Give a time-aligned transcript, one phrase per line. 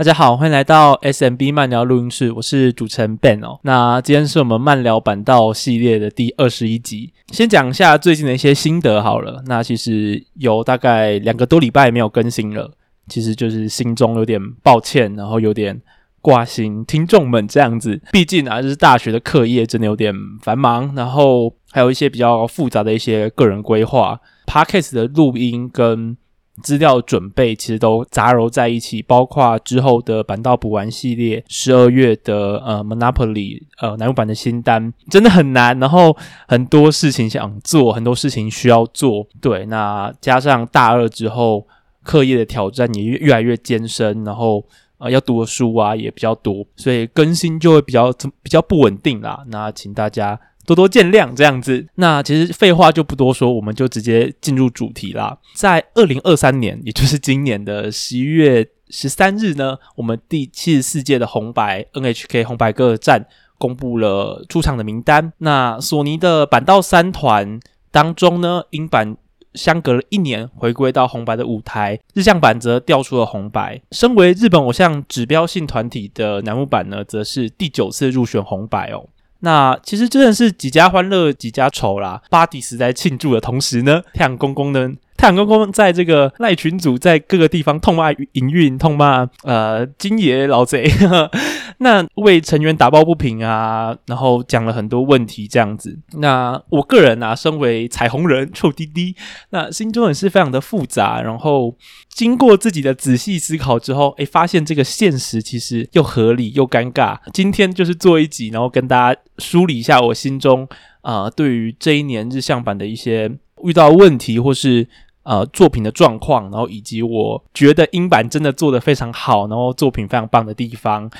[0.00, 3.60] 大家好，欢迎来到 SMB 慢聊录音室，我是主持人 Ben 哦。
[3.64, 9.42] 那今天是我们慢聊版道系列的第二十一集，先讲一下最近的一些心得好了。
[9.44, 12.72] 那其实有大概两个多礼拜没有更新了，
[13.08, 15.78] 其实就是心中有点抱歉，然后有点
[16.22, 18.00] 挂心听众们这样子。
[18.10, 26.16] 毕竟啊，就是大学的课业真的有点繁忙，然后还有一些比较复杂的一些个人规划，Podcast 的录音跟。
[26.60, 36.16] 资料准备其实都杂糅在一起，包括之后的板道补完系列，十二月的呃 Monopoly 呃乃木坂的新单真的很难，然后
[36.46, 41.66] 很多事情想做，很多事情需要做，对，那加上大二之后
[42.02, 44.64] 课业的挑战也越来越艰深，然后
[44.98, 50.38] 呃要读的书啊也比较多，所以更新就会比较比较不稳定啦，那请大家。
[50.70, 51.84] 多多见谅，这样子。
[51.96, 55.36] 那其实废话就不多说，我们就直接进入主题啦。
[55.54, 63.26] 在二零二三年，也就是今年的十一月十三日呢，我们第七十四届的红白 NHK 红白歌战
[63.58, 65.32] 公布了出场的名单。
[65.38, 67.58] 那索尼的板道三团
[67.90, 69.16] 当中呢，樱坂
[69.54, 73.82] 相隔了一年回归到红白的舞台，日向坂则调出了红白。
[73.90, 79.08] 身为日本偶像指标性团体的楠木坂呢，则是第九次入选红白哦。
[79.40, 82.20] 那其实真的是几家欢乐几家愁啦。
[82.30, 90.90] 巴迪斯在庆祝的同时呢，太阳公公呢，太阳公公在这个赖群组在各个地方痛骂营运，痛骂呃金爷老贼。
[91.82, 95.98] 那为成员打抱不平啊，然后讲了很多问题这样子。
[96.18, 99.16] 那我个人啊，身为彩虹人臭滴滴，
[99.48, 101.22] 那心中也是非常的复杂。
[101.22, 101.74] 然后
[102.10, 107.18] 经过自己的仔细思考之后，诶，发现这个现实其实又合理又尴尬。
[107.32, 110.68] 今天就是做一集，然后跟大家梳理一下我心中
[111.00, 113.30] 啊、对于这一年日向版的一些
[113.64, 114.86] 遇到问题或是
[115.22, 121.10] 呃作品的状况，然后以及我觉得英版真的做得非常好，然后作品非常棒的地方。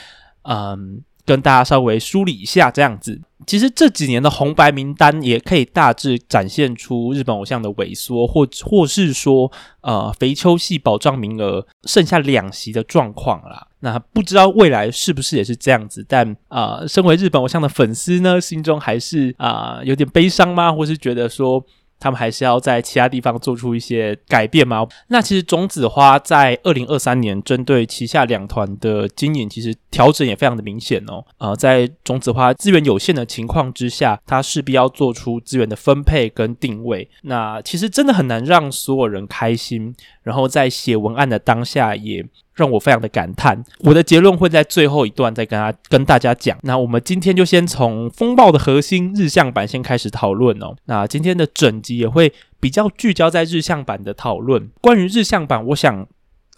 [0.42, 3.20] 嗯，跟大家稍微梳理一下这样子。
[3.46, 9.50] 其实这几年的红白名单也可以大致展现出日本偶像的萎缩，或或是说，
[9.81, 13.66] 呃，肥秋系保障名额剩下两席的状况啦。
[13.81, 16.04] 那不知道未来是不是也是这样子？
[16.06, 20.70] 但啊、身为日本偶像的粉丝呢，心中还是啊、有点悲伤吗？
[20.72, 21.64] 或是觉得说。
[22.00, 24.87] 他们还是要在其他地方做出一些改变吗？
[25.09, 31.25] 那其实种子花在二零二三年针对旗下两团的经营，其实调整也非常的明显哦。
[31.38, 37.09] 呃，在种子花资源有限的情况之下，它势必要做出资源的分配跟定位。
[37.22, 39.94] 那其实真的很难让所有人开心。
[40.22, 42.25] 然后在写文案的当下，也
[42.55, 43.62] 让我非常的感叹。
[43.81, 46.59] 我的结论会在最后一段再跟他跟大家讲。
[46.62, 50.75] 那我们今天就先从风暴的核心日向版先开始讨论哦。
[50.87, 54.71] 那今天的整集也会比较聚焦在日向版的讨论。
[54.81, 56.06] 关于日向版，我想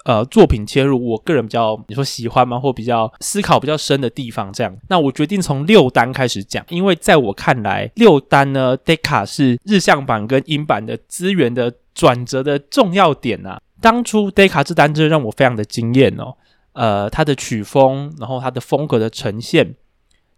[0.04, 2.58] 呃作品切入，我个人比较你说喜欢吗？
[2.58, 4.76] 或比较思考比较深的地方这样。
[4.88, 11.74] 那我决定从六单开始讲，因为在我看来，六单呢，Deca 是日向版跟英版的资源的。
[11.94, 16.36] 转折的重要点啊，当初 Deca 这单真的让我非常的惊艳哦。
[16.72, 19.74] 呃，他的曲风，然后他的风格的呈现，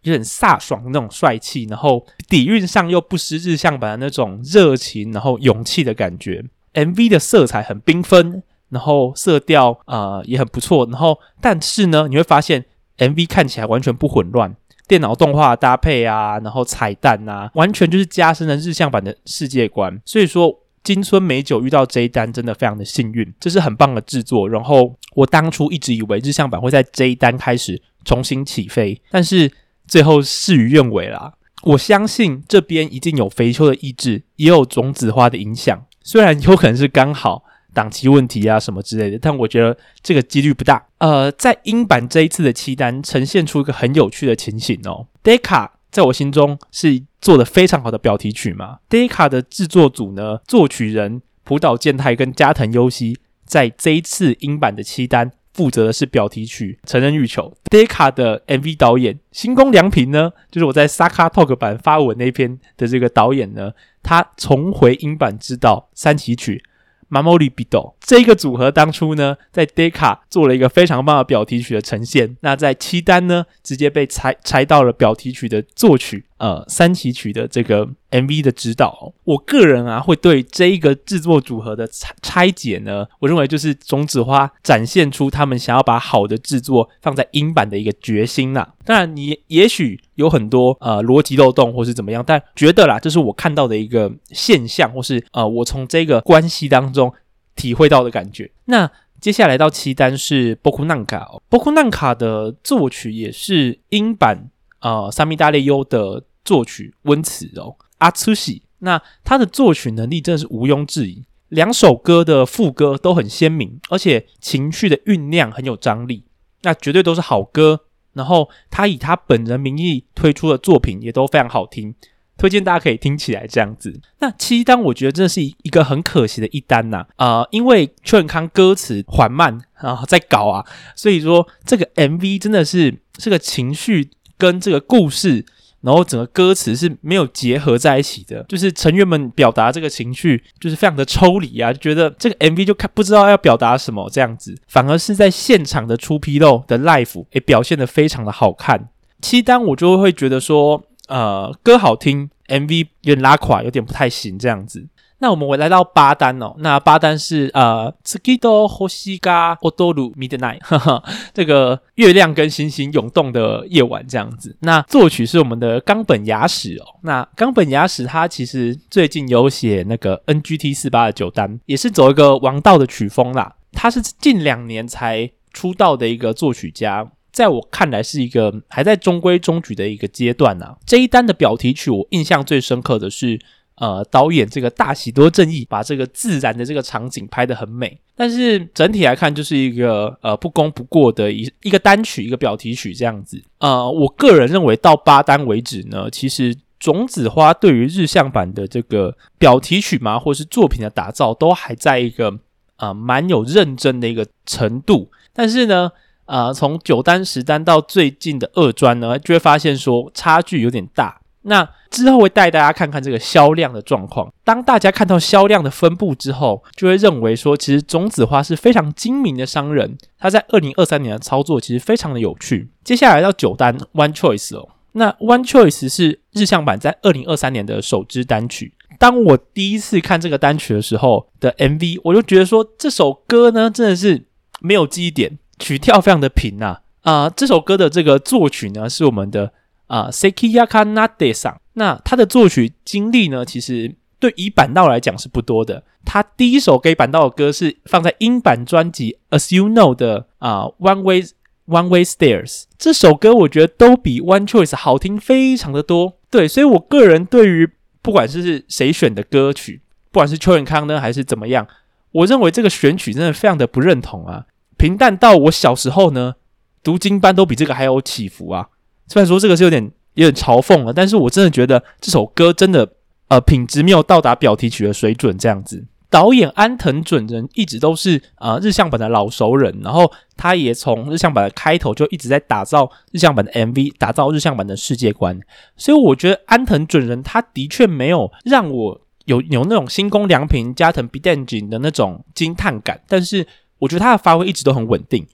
[0.02, 6.44] 有点飒爽那种帅气，然后底蕴上又不失日向版的那种热情，然后勇气的感觉。
[6.72, 12.64] MV 的色彩很缤纷，然后色调呃也很不错，然后但是呢，你会发现
[12.98, 14.56] MV 看起来完全不混乱，
[14.88, 20.02] 电脑动画搭配啊，然后彩蛋啊，完全就是加深了日向版的世界观。
[20.04, 20.63] 所以说。
[20.84, 24.46] 金村美久遇到这一单真的非常的幸运，这是很棒的制作。
[24.46, 29.50] 然后我当初一直以为日向版会在这一单开始重新起飞，但是
[29.88, 31.32] 最后事与愿违啦。
[31.62, 35.84] 我相信这边一定有肥秋的意志，也有种子花的影响。
[36.02, 37.42] 虽然有可能是刚好
[37.72, 40.86] 档期问题啊什么之类的，但我觉得这个几率不大。
[40.98, 45.70] 呃，在英版这一次的七单呈现出一个很有趣的情形哦，Deca。
[45.90, 48.80] 在我心中是做的非常好的表题曲嘛。
[48.90, 57.56] Deca 的制作组呢，作曲人浦岛健太跟加藤优希，在这一次英版的七单负责的是表题曲《成人欲求》。
[57.70, 63.72] Deca 的 MV 导演新宫良平呢，就是我在 Saka Talk 版发文那篇的这个导演呢，
[64.02, 66.62] 他重回英版执导三期曲。
[67.10, 72.36] m a m o r i Bido 这一个组合当初呢，在 Deca 做了一个非常棒的表题曲的呈现。
[72.40, 79.14] 那在七单呢，直接被拆拆到了表题曲的作曲，呃，三崎曲的这个 MV 的指导。
[79.24, 88.74] 我个人啊，会对这一个制作组合的拆拆解呢，我认为就是种子花展现出他们想要把好的制作放在樱坂的一个决心呐。
[88.84, 97.10] 当然，你也许有很多呃逻辑漏洞或是怎么样，但觉得啦，这是我看到的一个现象，或是呃我从这个关系当中
[97.56, 98.50] 体会到的感觉。
[98.66, 104.50] 那接下来到七单是波库纳卡，波库纳卡的作曲也是英版
[104.80, 116.24] 呃萨米达雷优的作曲温慈哦阿初喜，那他的作曲能力真的是毋庸置疑，两首歌的副歌都很鲜明，而且情绪的酝酿很有张力，
[116.62, 117.80] 那绝对都是好歌。
[118.12, 121.94] 然后他以他本人名义推出的作品也都非常好听。
[122.36, 124.00] 推荐大家可以听起来这样子。
[124.18, 130.64] 那七单我觉得真的是一个很可惜的一单呐，呃，因为秋元康歌词缓慢啊，在搞啊，
[130.96, 135.46] 所以说这个 MV 真的是这个情绪跟这个故事，
[135.84, 148.88] 然后整个歌词是没有结合在一起的，就是成员们表达这个情绪就是非常的抽离啊，就觉得这个 MV 就看不知道要表达什么这样子，反而是在现场的出纰漏的 l i f e 也表现得非常的好看。
[149.20, 150.82] 七单我就会觉得说。
[151.06, 154.86] 呃，歌好听，MV 有点拉垮，有点不太行这样子。
[155.18, 161.02] 那我们回来到八单哦，那八单是呃，Tsuki to Hoshi ga Odoru Midnight，哈哈，
[161.32, 164.56] 这个月亮跟星星涌动的夜晚这样子。
[164.60, 166.84] 那作曲是我们的冈本雅史哦。
[167.02, 173.56] 那冈本雅史他其实最近有写那个 NGT 四八的九单，也是走一个王道的曲风啦。
[173.72, 177.10] 他是近两年才出道的一个作曲家。
[177.32, 180.76] 在我看来，是一个还在中规中矩的一个阶段啊。
[180.86, 183.40] 这一单的表题曲，我印象最深刻的是，
[183.76, 188.00] 呃，导演这个大喜多正义把这个自然的这个场景拍得很美。
[188.14, 193.42] 但是整体来看，就是一个呃不功不过的一一个单曲，一个表题曲这样子。
[193.58, 202.38] 呃，我个人认为到八单为止呢，其实种子花对于日向版的这个表题曲嘛，或是作品的打造，都还在一个
[202.76, 205.10] 呃蛮有认真的一个程度。
[205.32, 205.90] 但是呢，
[206.26, 211.20] 呃，从九单十单到最近的二专呢，就会发现说差距有点大。
[211.46, 214.32] 那之后会带大家看看这个销量的状况。
[214.42, 219.96] 当大家看到销量的分布之后，就会认为说，其实种子花是非常精明的商人。
[220.18, 222.70] 他在二零二三年的操作其实非常的有趣。
[222.82, 228.74] 接下来到九单 One Choice 哦，那 One Choice 是日向坂在二零二三年的首支单曲。
[228.98, 234.26] 当我第一次看这个单曲的时候的 MV，我就觉得说这首歌呢真的是
[234.60, 235.38] 没有记忆点。
[235.58, 239.52] 曲调非常的平呐，啊，这首歌的这个作曲呢是我们的
[239.86, 245.84] 啊 Sekiyaka Nade 上，那他的作曲经历呢，其实对以板道来讲是不多的。
[246.04, 251.24] 他第一首给板道的歌是放在英版专辑 As You Know 的啊 One Way
[251.66, 256.18] One Way Stairs，这首歌我觉得都比 One Choice 好听非常的多。
[256.30, 257.70] 对，所以我个人对于
[258.02, 261.66] 不管是谁选的歌曲，不管是邱永康呢还是怎么样，
[262.12, 264.44] 我认为这个选曲真的非常的不认同啊。
[264.76, 266.34] 平淡到我小时候呢，
[266.82, 268.68] 读经班都比这个还有起伏啊！
[269.06, 272.88] 虽然说这个是有点有点嘲讽了，但是我真的觉得这首歌真的
[273.28, 275.84] 呃品质没有到达表题曲的水准这样子。
[276.10, 285.40] 导演安藤准人一直都是呃日向版的老熟人，然后他也从日向版的开头就一直在打造日向版的 MV，打造日向版的世界观，
[285.76, 293.46] 所以我觉得安藤准人他的确没有让我有有那种新宫良平加藤 bidenji 的那种惊叹感，但是。
[293.80, 295.26] 我觉得他的发挥一直都很稳定，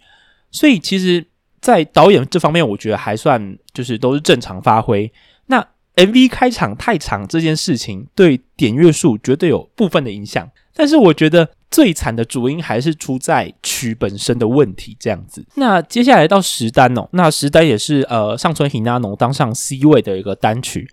[0.50, 1.24] 所以其实，
[1.60, 5.12] 在导演这方面，我觉得还算就是都是正常发挥。
[5.46, 5.66] 那
[5.96, 10.50] MV 开场太长这件事情，对点阅数绝对有部分的影响。
[10.72, 14.96] 但是我觉得最惨的主因还是出在曲本身的问题。
[14.98, 20.88] 这样子，那接下来到十单哦，那十单也是呃上村 Hinano 当上 C 位的一个单曲。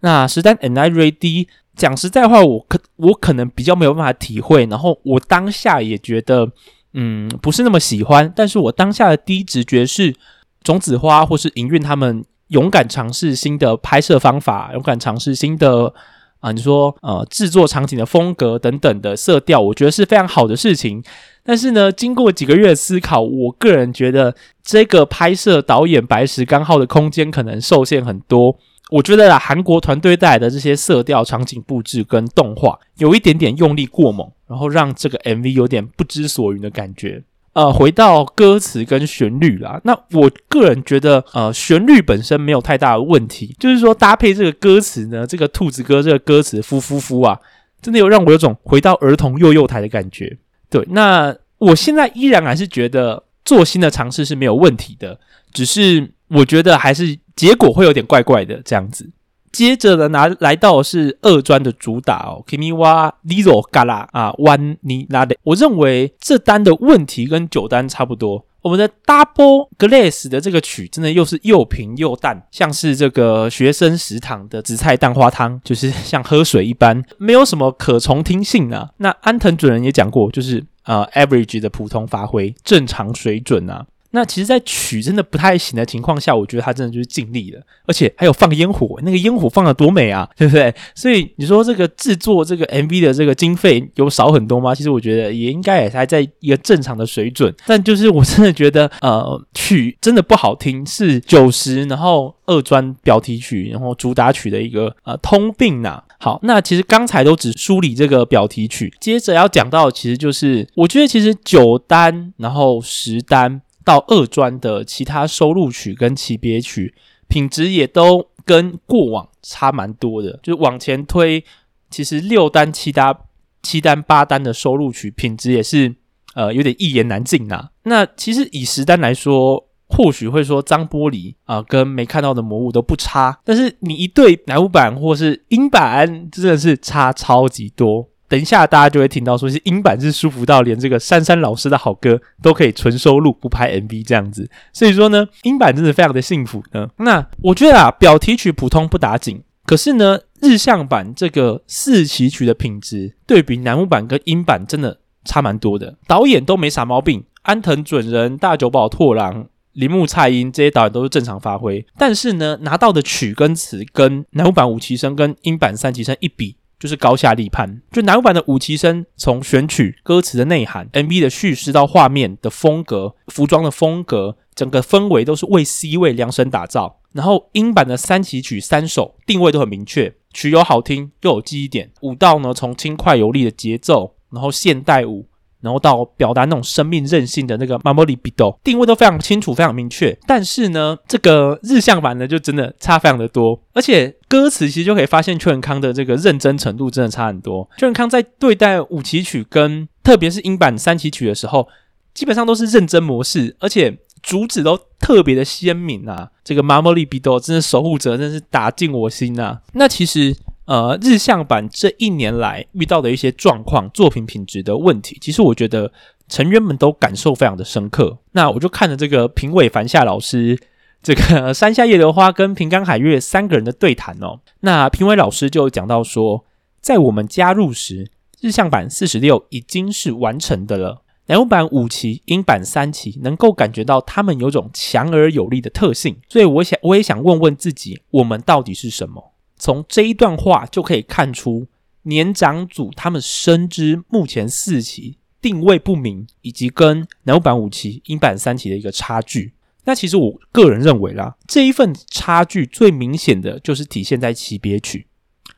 [0.00, 6.52] 那十单 And I Ready，讲实在话，我可我可能比较没有办法体会，然后我当下也觉得。
[6.98, 10.14] 嗯，不是那么喜欢，但是我当下的第一直觉是
[10.62, 15.92] 种子花或是营运他们勇敢尝试新的拍摄方法，勇敢尝试新的
[16.40, 21.04] 啊，你说呃制作场景的风格等等的色调，我觉得是非常好的事情。
[21.44, 24.34] 但是呢，经过几个月思考，我个人觉得
[24.64, 28.56] 这个拍摄导演白石刚浩的空间可能受限很多。
[28.90, 37.24] 我觉得啊，韩国团队带来的这些色调、场景布置跟动画，有一点点用力过猛，然后让这个 MV 有点不知所云的感觉。
[37.52, 47.40] 呃，回到歌词跟旋律啦，那我个人觉得，呃，旋律本身没有太大的问题，就是说搭配这个歌词呢，这个兔子歌这个歌词“夫夫夫”啊，
[47.80, 50.36] 真的有让我有种回到儿童幼幼台的感觉。
[50.68, 55.18] 对，那我现在依然还是觉得做新的尝试是没有问题的，
[55.50, 57.18] 只是我觉得还是。
[57.36, 59.10] 结果会有点怪怪的这样子。
[59.52, 65.36] 接着呢，拿来到是二专的主打哦，Kimi wa l i z o gala 啊，One ni Nare。
[65.42, 78.88] 我认为这单的问题跟九单差不多，我们的 Double Glass 的这个曲真的又是又平又淡，像是这个学生食堂的紫菜蛋花汤，就是像喝水一般，没有什么可重听性啊。
[78.96, 83.84] 那安藤主人也讲过，就是呃 average 的普通发挥，正常水准啊。
[84.16, 90.74] 那其实，在曲真的不太行的情况下，我觉得他真的就是尽力了，而且还有放烟火，那个烟火放的多美啊，对不对？
[90.94, 94.74] 所以你说这个制作这个 MV 的这个经费有少很多吗？
[94.74, 97.54] 其实我觉得也应该也还在一个正常的水准。
[97.66, 113.60] 但就是我真的觉得，呃，曲真的不好听，是九十，然后二专表题曲，然后主打曲的一个呃通病呐、好，那其实刚才都只梳理这个表题曲，接着要讲到，其实就是我觉得其实九单，然后十单。
[113.86, 116.92] 到二专的其他收录曲跟期别曲
[117.28, 121.44] 品质也都跟过往差蛮多的，就往前推，
[121.88, 123.16] 其实六单、七单、
[123.62, 125.94] 七单、八单的收录曲品质也是
[126.34, 138.08] 呃有点一言难尽呐、那其实以十单来说，或许会说脏玻璃啊、跟没看到的魔物都不差，但是你一对乃木坂或是英版，真的是差超级多。
[138.28, 144.50] 等一下，大家就会听到说，是樱坂是舒服到连这个珊珊老师的好歌都可以纯收录，不拍 MV 这样子。
[144.72, 146.88] 所以说呢，樱坂真的非常的幸福呢。
[146.98, 155.96] 那我觉得啊，表题曲普通不打紧，可是呢，日向版这个四期曲的品质，对比南木版跟樱坂真的差蛮多的。
[156.06, 161.86] 导演都没啥毛病，安藤准人、大久保拓郎、铃木菜音这些导演都是正常发挥。
[161.96, 166.56] 但是呢，拿到的曲跟词跟南木版五期生跟英版三期生一比。
[166.78, 177.00] 就是高下立判，就男版的五旗声，从选曲、歌词的内涵、MV 的叙事到画面的风格、服装的风格，整个氛围都是为 C 位量身打造。
[177.12, 185.26] 然后英版的三旗曲三首定位都很明确，曲又好听又有记忆点，舞蹈呢从轻快有力的节奏，然后现代舞。
[185.60, 190.16] 然后到表达那种生命韧性的那个 Mamoru Bito 定位都非常清楚，非常明确。
[190.26, 193.60] 但是呢，这个日向版呢，就真的差非常的多。
[193.72, 197.68] 而且歌词其实就可以发现邱永康的这个认真程度真的差很多。
[197.78, 201.66] 邱永康在对待五期曲跟特别是英版三期曲的时候，
[202.14, 206.30] 基本上都是认真模式，而且主旨都特别的鲜明啊。
[206.44, 209.62] 这个 Mamoru Bito 真的守护者，真是打进我心啊。
[209.72, 210.36] 那其实。
[210.66, 215.92] 呃，日向版这一年来遇到的一些状况、作品品质的问题，其实我觉得
[216.28, 218.18] 成员们都感受非常的深刻。
[218.32, 220.58] 那我就看着这个评委繁夏老师、
[221.02, 224.40] 这个山下叶流花跟平冈海月三个人的对谈哦。
[224.60, 226.44] 那评委老师就讲到说，
[226.80, 231.02] 在我们加入时，日向版四十六已经是完成的了。
[231.28, 239.32] 乃木坂五期、樱版三期能够感觉到他们有种强而有力的特性，所以我想，我也想问问自己，我们到底是什么？
[239.58, 241.66] 从这一段话就可以看出，
[242.02, 249.54] 年长组他们深知目前四期定位不明，以及跟乃木坂五期、英版三期的一个差距。
[249.84, 255.06] 那其实我个人认为啦，这一份差距最明显的就是体现在期别曲，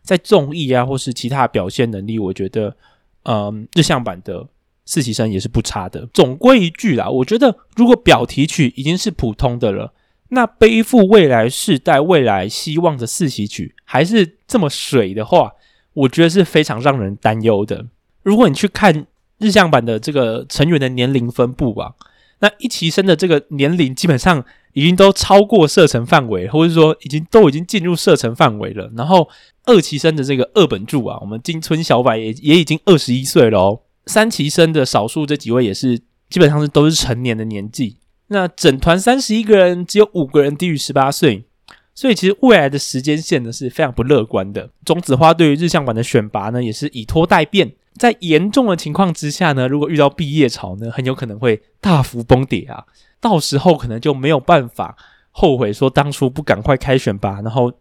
[0.02, 2.76] 在综艺啊或是其他表现能力，我觉得，
[3.24, 4.48] 嗯，日向版的
[4.84, 6.06] 四期生也是不差的。
[6.12, 9.92] 总归一句啦，我觉得如果表题曲已经是普通的了。
[10.30, 15.52] 那背负未来世代未来希望的四喜曲还是这么水的话，
[15.94, 17.86] 我觉得是非常让人担忧的。
[18.22, 19.06] 如果你去看
[19.38, 21.94] 日向版的这个成员的年龄分布啊，
[22.40, 24.44] 那一期生的这个年龄基本上
[24.74, 28.90] 已经都超过射程范围，或者说已经都已经进入射程范围了。
[28.96, 29.28] 然后
[29.64, 33.80] 二期生的这个二本柱啊，我们金村小柏也也已经二十一岁了哦。
[34.06, 37.96] 三期生的少数这几位也是基本上是都是成年的年纪。
[38.28, 41.44] 那整团三十一个人，只有五个人低于十八岁，
[41.94, 44.70] 所以其实未来的时间线呢是非常不乐观的。
[44.84, 47.72] 种子花对于日向馆的选拔呢，也是以拖待变。
[47.96, 52.84] 在严重的情况之下呢，如果遇到毕业潮呢，很有可能会大幅崩跌啊！
[53.20, 54.96] 到时候可能就没有办法
[55.32, 57.72] 后悔说当初不赶快开选拔，然后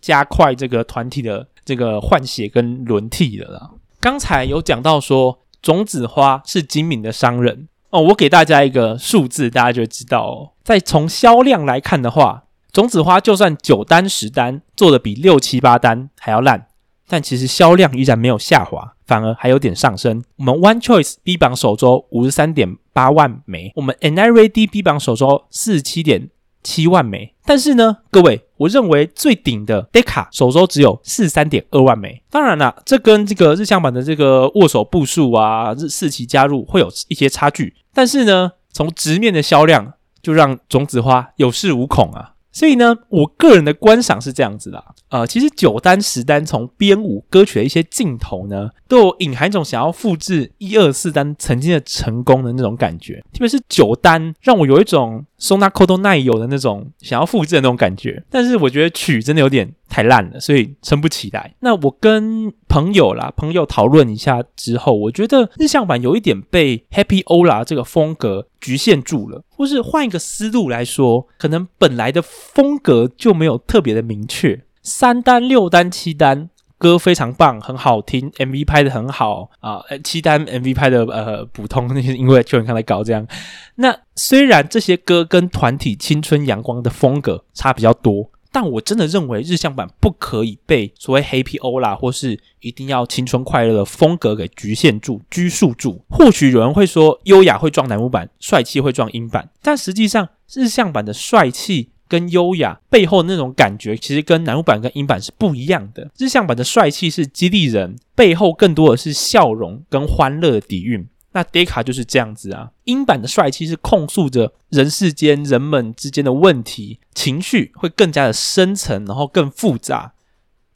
[0.00, 3.70] 加快这个团体的这个换血跟轮替了啦。
[4.00, 7.68] 刚才有讲到说，种子花是精明的商人。
[7.90, 10.52] 哦，我给大家一个数字，大家就知道哦。
[10.62, 16.66] 再从销量来看的话，种子花就算九单十单做的比六七八单还要烂，
[17.08, 20.22] 但其实销量依然没有下滑，反而还有点上升。
[20.36, 26.28] 我们 One Choice B 榜首周五十三点八万枚，我们 NIRAD B 榜首周四十七点
[26.62, 32.22] 七万枚，但是呢，各位，我认为最顶的 Deca 首周只有四十三点二万枚。
[32.28, 37.74] 当然啦，这跟这个日向版的这个握手部数啊，日四期加入会有一些差距。
[37.94, 42.34] 但是呢，从直面的销量就让种子花有恃无恐啊。
[42.50, 55.24] 所以呢，我个人的观赏是这样子的，呃，其实九单十单从编舞歌曲的一些镜头呢，都有隐含一种想要复制一二四单曾经的成功的那种感觉，特别是九单让我有一种。
[55.38, 61.54] 松纳扣都耐有的那种想要复制的那种感觉，但是我觉得曲真的有点太烂了，所以撑不起来。
[61.60, 74.64] 那我跟朋友啦，朋友讨论一下之后，我觉得日向版有一点被 Happy Ola 这个风格局限住了，或是换一个思路来说，可能本来的风格就没有特别的明确。
[74.82, 76.50] 三单、六单、七单。
[76.78, 79.82] 歌非常棒，很好听，MV 拍得很好啊。
[80.04, 83.26] 七单 MV 拍得呃普通，那些因为就很看来搞这样。
[83.74, 96.02] 那虽然这些歌跟团体青春阳光的风格差比较多，但我真的认为日向版不可以被所谓 Happy Ola 或是一定要青春快乐的风格给局限住、拘束住。
[96.08, 101.90] 或许有人会说，优雅会撞乃木坂，帅气会撞英版，但实际上日向版的帅气。
[102.08, 106.10] 跟优雅背后那种感觉，其实跟乃木坂跟英版是不一样的。
[106.16, 111.06] 日向版的帅气是激励人，背后更多的是笑容跟欢乐的底蕴。
[111.32, 112.70] 那 Deca 就是这样子啊。
[112.84, 120.14] 英版的帅气是控诉着人世间人们之间的问题，情绪会更加的深层，然后更复杂，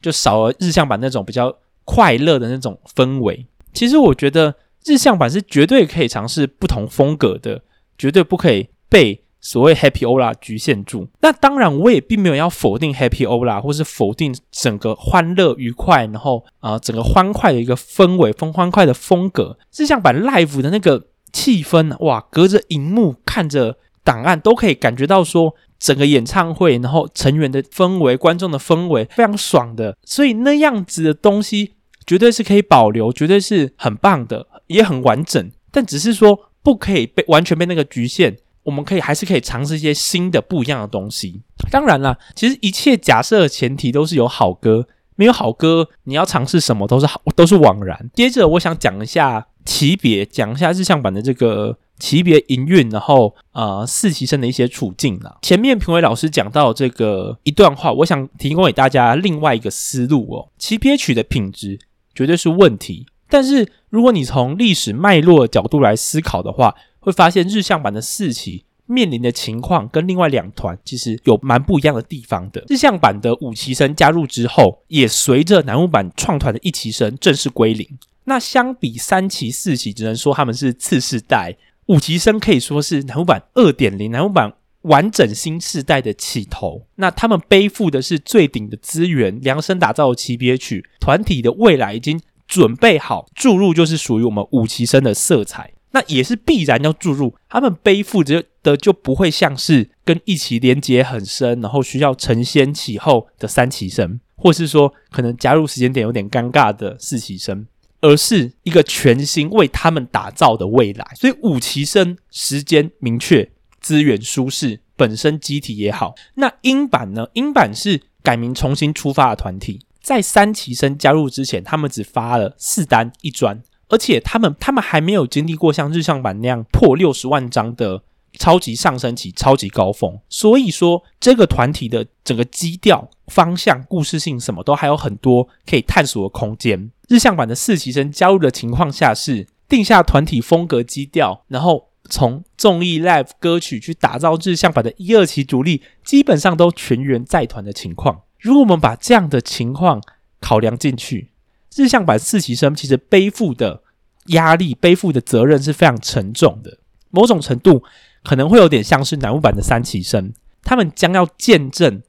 [0.03, 3.47] 就少了日向版那种比较快乐的那种氛围。
[3.73, 7.63] 其实我觉得日向版是绝对可以尝试不同风格的，
[7.97, 9.22] 绝对不可以被。
[9.45, 19.59] 所谓 Happy Ola 局限住，那当然我也并没有要否定 Happy Ola，或是否定整个欢乐愉快，然后啊、呃、整个欢快的一个氛围，风欢快的风格。
[19.73, 31.75] 是像把 Live 的那个气氛，哇，隔着荧幕看着档案都可以感觉到说整个演唱会，然后成员的氛围、观众的氛围非常爽的，所以那样子的东西
[32.07, 35.51] 绝对是可以保留，绝对是很棒的，也很完整。
[35.73, 38.37] 但只是说不可以被完全被那个局限。
[38.65, 41.43] 我们可以还是可以尝试一些新的不一样的东西。
[41.71, 48.11] 当然啦，其实一切假设的前提都是有好歌，没有好歌，你要尝试什么都是好，都是枉然。
[48.15, 55.39] 接着，我想讲一下期别，讲一下日向版的这个期别营运，然后呃四期生的一些处境啦。
[55.43, 60.49] 前面评委老师讲到这个一段话，我想提供给大家另外一个思路哦。
[60.59, 61.79] 期别曲的品质
[62.15, 72.65] 绝对是问题，但是如果你从历史脉络角度来思考的话，会发现日向版的四期面临的情况跟另外两团其实有蛮不一样的地方的。
[72.69, 77.99] 日向版的五期生加入之后，也随着南木版创团的一期生正式归零。
[78.25, 81.57] 那相比三期、四期，只能说他们是次世代。
[81.87, 86.87] 五期生可以说是南木版二点零，南木版完整新世代的起头。
[86.95, 95.73] 那他们背负的是最顶的资源，量身打造的期别曲，团体的未来已经准备好注入，就是属于我们五期生的色彩。
[95.93, 107.67] 那也是必然要注入，他们背负着的就不会像是跟一起连结很深，然后需要承先启后的三期生，或是说可能加入时间点有点尴尬的四期生，
[108.01, 111.07] 而是一个全新为他们打造的未来。
[111.15, 113.51] 所以五期生时间明确，
[113.81, 116.15] 资源舒适，本身机体也好。
[116.35, 117.27] 那英版呢？
[117.35, 123.63] 英版是改名重新出发的团体，在三期生加入之前，他们只发了四单一专。
[123.93, 128.03] 而且他们他们还没有经历过像日向坂那样破六十万张的
[128.39, 136.91] 超级上升期、超级高峰，所以说这个团体的整个基调、方向、故事性什么都还有很多可以探索的空间。
[137.09, 148.23] 日向坂的四期生加入的情况下是定下团体风格基调，然后从综艺 live 歌曲去打造日向坂的一二期主力，基本上都全员在团的情况。
[148.41, 150.03] 如果我们把这样的情况
[150.41, 151.29] 考量进去，
[151.77, 153.82] 日向坂四期生其实背负的
[154.27, 156.79] 压力、背负的责任是非常沉重的，
[157.11, 157.83] 某种程度
[158.23, 160.33] 可能会有点像是乃木坂的三期生，
[160.63, 162.03] 他们将要见证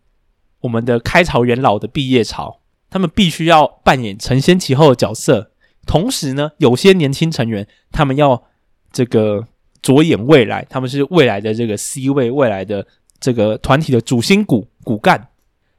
[0.62, 5.52] 我们的开朝元老的毕业潮，他们必须要扮演承先启后的角色，
[5.86, 8.44] 同时呢，有些年轻成员他们要
[8.92, 9.48] 这个
[9.82, 12.88] 着眼未来，他们是未来的这个 C 位，未来的
[13.20, 15.30] 这个团体的主心骨骨干。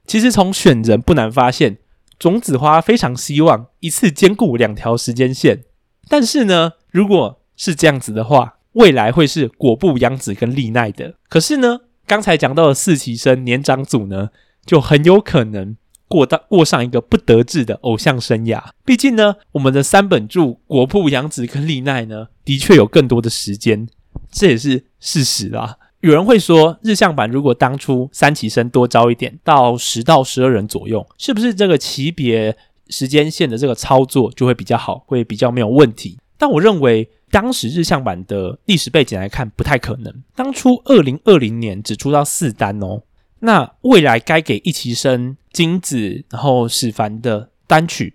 [0.07, 1.79] 其实从选人不难发现。
[2.17, 5.65] 种子花非常希望一次兼顾两条时间线，
[6.09, 11.15] 但是呢，如果是这样子的话，未来会是果布、阳子跟丽奈的。
[11.29, 14.31] 可是呢，刚才讲到的四期生年长组呢，
[14.67, 15.77] 就很有可能
[16.09, 18.63] 过到过上一个不得志的偶像生涯。
[18.85, 23.89] 毕竟呢，我们的三本柱果布、阳子跟丽奈呢，的确有更多的时间，
[24.31, 25.79] 这也是事实啦。
[26.01, 32.55] 有人会说，日向版如果当初三期生多招一点，到十到十二人左右，是不是这个级别
[32.95, 36.17] 时间线的这个操作就会比较好，会比较没有问题？
[36.39, 40.23] 但我认为，当时日向版的历史背景来看，不太可能。
[40.37, 43.03] 当初二零二零年只出到四单哦，
[43.41, 48.15] 那未来该给一期生、金子，然后史凡的单曲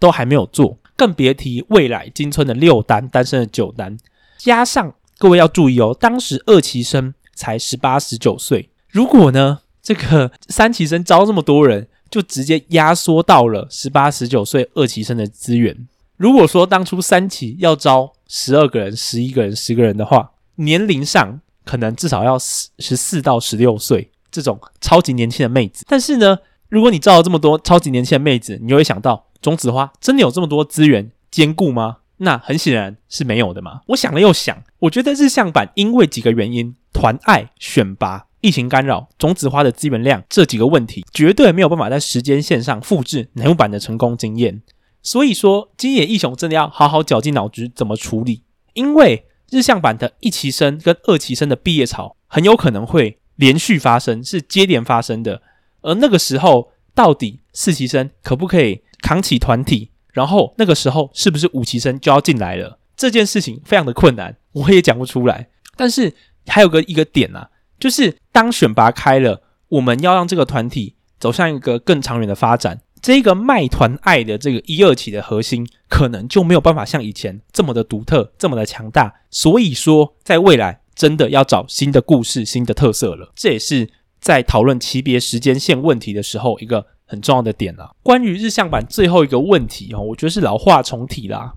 [0.00, 3.96] 都还没有做，更别提未来金村的六单、单身的九单，
[4.38, 15.86] 加上各位要注意哦，当时二期生才十八、十九岁，如果呢这个三期生招这么多人，就直接压缩到了十八、十九岁二期生的资源。
[16.16, 25.84] 如果说当初三期要招十二个人、十一个人、十个人的话，年龄上可能至少要十四到十六岁这种超级年轻的妹子。
[25.86, 26.38] 但是呢，
[26.70, 31.98] 如果你招了这么多超级年轻的妹子，你就会想到种子花真的有这么多资源兼顾吗？
[32.16, 33.82] 那很显然是没有的嘛。
[33.88, 44.62] 我想了又想，我觉得日向坂因为几个原因，团爱、选拔、疫情干扰、种子花的资源量这几个问题，绝对没有办法在时间线上复制乃木版的成功经验。
[45.02, 55.42] 所以说，今野义雄真的要好好绞尽脑汁怎么处理，因为日向版的一期生跟二期生的毕业潮很有可能会连续发生，是接连发生的。
[55.82, 59.90] 而那个时候，到底四期生可不可以扛起团体？
[60.12, 62.78] 然后那个时候，是不是五期生就要进来了？
[62.96, 65.48] 这件事情非常的困难，我也讲不出来。
[65.76, 66.14] 但是
[66.46, 72.80] 还有个一个点啊，就是当选拔开了，我们要让这个团体走向一个更长远的发展。
[73.02, 79.14] 这个卖团爱的这个一二期的核心，可能就没有办法像以前这么的独特，这么的强大。
[79.30, 83.30] 所以说，在未来真的要找新的故事、新的特色了。
[83.36, 87.94] 这也是在讨论级别时间线问题的时候一个很重要的点了。
[88.02, 91.52] 关于日向坂最后一个问题哦，我觉得是老话重提啦。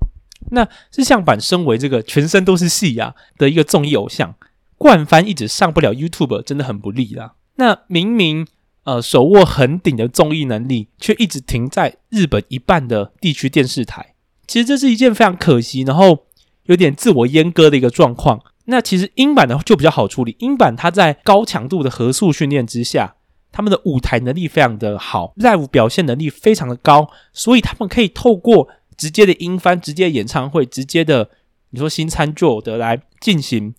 [0.52, 4.36] 那日向坂身为这个全身都是戏啊的一个综艺偶像，
[4.80, 7.36] 冠番一直上不了 YouTube，真的很不利啦。
[7.58, 8.48] 那明明。
[8.86, 14.16] 呃，手握很顶的综艺能力，却一直停在日本一半的地区电视台。
[14.48, 16.26] 其实这是一件非常可惜，然后
[16.64, 18.42] 有点自我阉割的一个状况。
[18.66, 23.16] 那其实英版呢就比较好处理，英版它在高强度的合宿训练之下，
[23.52, 31.30] 他们的舞台能力非常的好，live 表现能力非常的高，所以他们可以透过直接的音翻、直接演唱会、直接的
[31.72, 33.76] 你说新参旧的来进行。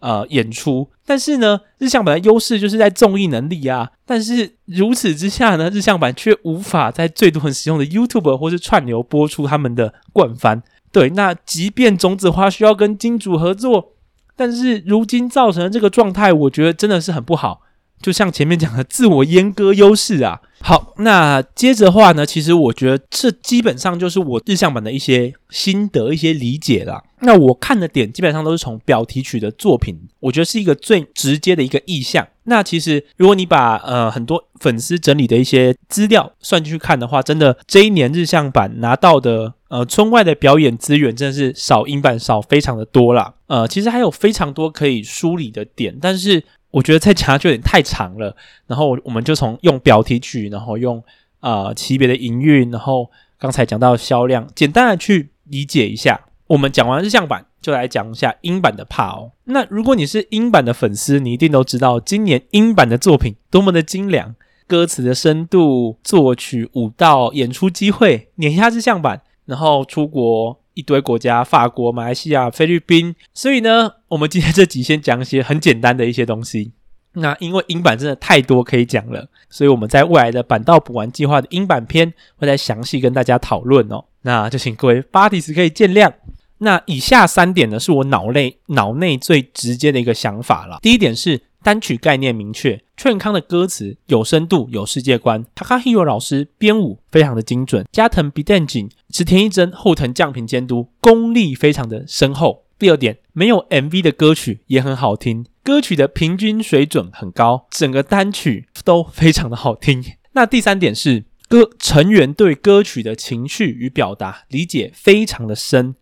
[0.00, 3.90] 呃，演出，但是呢，日向版的优势就是在综艺能力啊。
[4.04, 10.62] 但是如此之下呢，日向版却无法在最多人使用的 YouTube 或是串流播出他们的冠番。
[10.92, 13.94] 对，那即便种子花需要跟金主合作，
[14.36, 17.62] 但是如今造成的这个状态，我觉得真的是很不好。
[18.04, 20.42] 就像前面讲的，自我阉割优势啊。
[20.60, 27.02] 好，那接着话呢，其实我觉得这基本上就是我日向版的一些心得、一些理解啦。
[27.20, 32.26] 那我看的点基本上都是从表题曲的作品，我觉得是一个最直接的一个意向。
[32.44, 43.32] 那其实如果你把呃很多粉丝整理的一些资料算进去看的话，真的这一年日向版拿到的呃村外的表演资源真的是少樱坂少非常的多啦。
[43.46, 46.44] 呃，其实还有非常多可以梳理的点，但是。
[46.74, 48.34] 我觉得再讲就有点太长了，
[48.66, 51.00] 然后我们就从用表题曲，然后用
[51.38, 53.08] 呃级别的营运，然后
[53.38, 56.20] 刚才讲到销量，简单的去理解一下。
[56.48, 59.30] 我们讲完日向版，就来讲一下英版的怕哦。
[59.44, 64.34] 那如果你是英版的粉丝，你一定都知道今年英版的作品多么的精良，
[64.66, 70.58] 歌词的深度、作曲、舞蹈、演出机会碾压日向版，然后出国。
[70.74, 76.72] 一堆国家，法国、马来西亚、菲律宾，所以呢，我们今天这集先讲一些很简单的一些东西。
[77.16, 84.04] 那因为英版真的太多可以讲了，所以我们在未来的版道补完计划的英版篇会再详细跟大家讨论哦。
[84.22, 86.12] 那就请各位巴蒂斯可以见谅。
[86.58, 90.78] 那以下三点呢，是我脑内脑内最直接的一个想法了。
[90.82, 91.42] 第一点是。
[91.64, 95.42] 单曲概念明确，秋元康的歌词有深度、有世界观。
[95.54, 102.66] Takahiro 老师编舞非常的精准，加藤 Bidenji、池田一真、后藤降平监督，功力非常的深厚。
[102.78, 110.04] 第二点，没有 MV 的歌曲也很好听，歌曲的平均水准很高，整个单曲都非常的好听。
[110.32, 115.94] 那第三点是歌成员对歌曲的情绪与表达理解非常的深。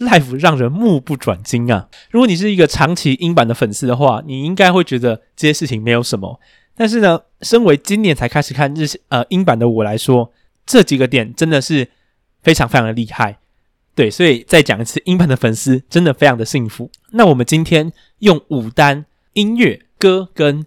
[0.00, 1.88] Live 让人目不转睛啊！
[2.10, 6.40] 如果你是一个长期英版的粉丝的话，你应该会觉得这些事情没有什么。
[6.74, 10.32] 但是呢，身为今年才开始看日呃英版的我来说，
[10.64, 11.86] 这几个点真的是
[12.42, 13.36] 非常非常的厉害。
[13.94, 16.90] 对，所以再讲一次，英版的粉丝真的非常的幸福。
[17.10, 20.64] 那我们今天用五单音乐歌跟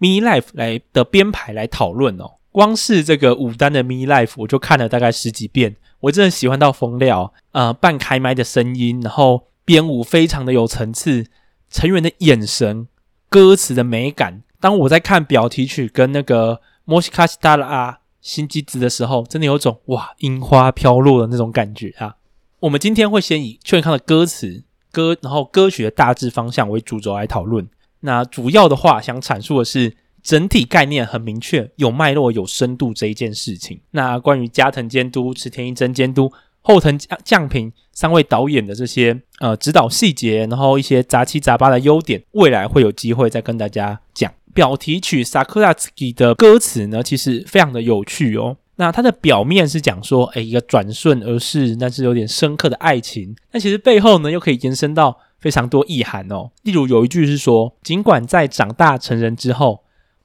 [0.00, 2.32] mini live 来的编排来讨论哦。
[2.51, 5.75] 光是这个五单的 mini live，我就看了大概十几遍。
[5.99, 11.25] 我真的喜欢到疯掉，呃，半开麦的声音，然后编舞非常的有层次，
[11.69, 12.87] 成员的眼神，
[13.29, 14.43] 歌词的美感。
[14.59, 22.15] 当我在看表题曲跟那个もしかしたら新机子的时候，真的有种哇，樱花飘落的那种感觉啊。
[22.61, 27.67] 我们今天会先以秋元康的歌词歌，然后歌曲的大致方向为主轴来讨论。
[27.99, 33.80] 那主要的话想阐述的是 整体概念很明确，有脉络、有深度这一件事情。
[33.90, 44.32] 那关于加藤监督、池田一真监督、后藤降平三位导演的这些呃指导细节，然后一些杂七杂八的优点，未来会有机会再跟大家讲。
[44.54, 48.58] 表题曲《Sakura s k i》的歌词呢，其实非常的有趣哦。
[48.76, 53.34] 那它的表面是讲说，诶，一个转瞬而逝，但是有点深刻的爱情。
[53.50, 56.50] 但其实背后呢，又可以延伸到非常多意涵哦。
[56.62, 59.81] 例如有一句是说，尽管在长大成人之后，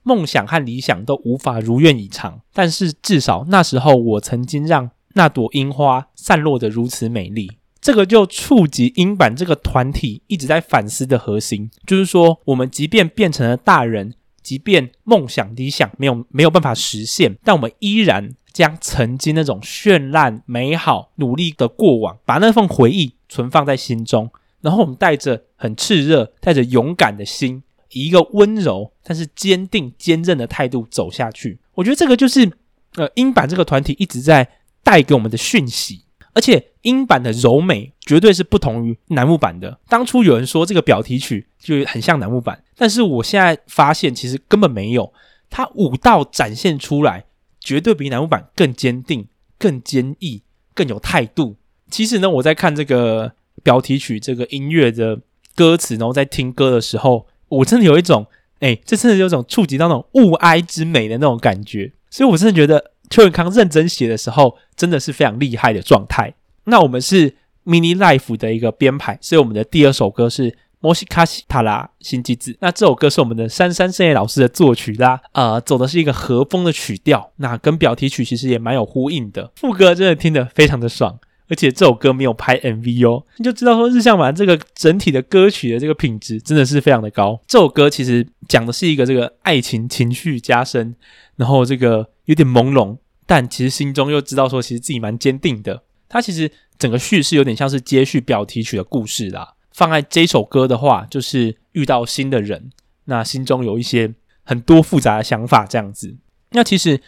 [0.07, 7.51] 梦想和理想都无法如愿以偿，但是至少那时候我曾经让那朵樱花散落得如此美丽。
[7.81, 31.59] 这个就触及英版这个团体一直在反思的核心，就是说，我们即便变成了大人，即便梦想理想没有没有办法实现，但我们依然将曾经那种绚烂美好努力的过往，把那份回忆存放在心中，然后我们带着很炽热、带着勇敢的心，以一个温柔但是坚定坚韧的态度走下去。
[31.73, 32.51] 我觉得这个就是
[32.95, 34.49] 呃英版这个团体一直在
[34.83, 36.03] 带给我们的讯息。
[36.33, 39.79] 而且英版的柔美绝对是不同于楠木版的。
[39.89, 45.11] 当初有人说这个表题曲就很像楠木版，但是我现在发现其实根本没有。
[45.49, 47.25] 它舞蹈展现出来
[47.59, 50.43] 绝对比楠木版更坚定、更坚毅、
[50.75, 51.55] 更有态度。
[51.89, 53.31] 其实呢，我在看这个
[53.63, 55.19] 表题曲这个音乐的
[55.55, 58.26] 歌词，然后在听歌的时候，我真的有一种，
[58.60, 61.92] 哎，这真的有一种触及到那种物哀之美的那种感觉。
[62.10, 62.92] 所以我真的觉得。
[63.10, 66.32] 秋元康认真写的时候，真的是非常厉害的状态。
[66.64, 67.34] 那我们是
[67.66, 72.52] Mini Life 的一个编排，所以我们的第二首歌是《もしかしたら新机子》。
[72.60, 79.52] 那这首歌是我们的杉山圣叶老师的作曲啦，呃，走的是一个和风的曲调，那跟表题曲其实也蛮有呼应的。
[79.56, 81.18] 副歌真的听得非常的爽，
[81.49, 87.41] 而且这首歌没有拍 MV 哦，你就知道说日向丸这个整体的歌曲的这个品质真的是非常的高。
[87.47, 90.95] 这首歌其实讲的是一个这个爱情情绪加深，
[91.35, 92.09] 然后这个。
[92.27, 95.81] 有点朦胧，但其实心中又知道说，其实自己蛮坚定的。
[96.09, 99.53] 它其实整个叙事有点像是接续表题曲的故事啦。
[99.71, 102.71] 放在这首歌的话，就是遇到新的人，
[103.05, 106.17] 那心中有一些很多复杂的想法这样子。
[106.51, 106.99] 那其实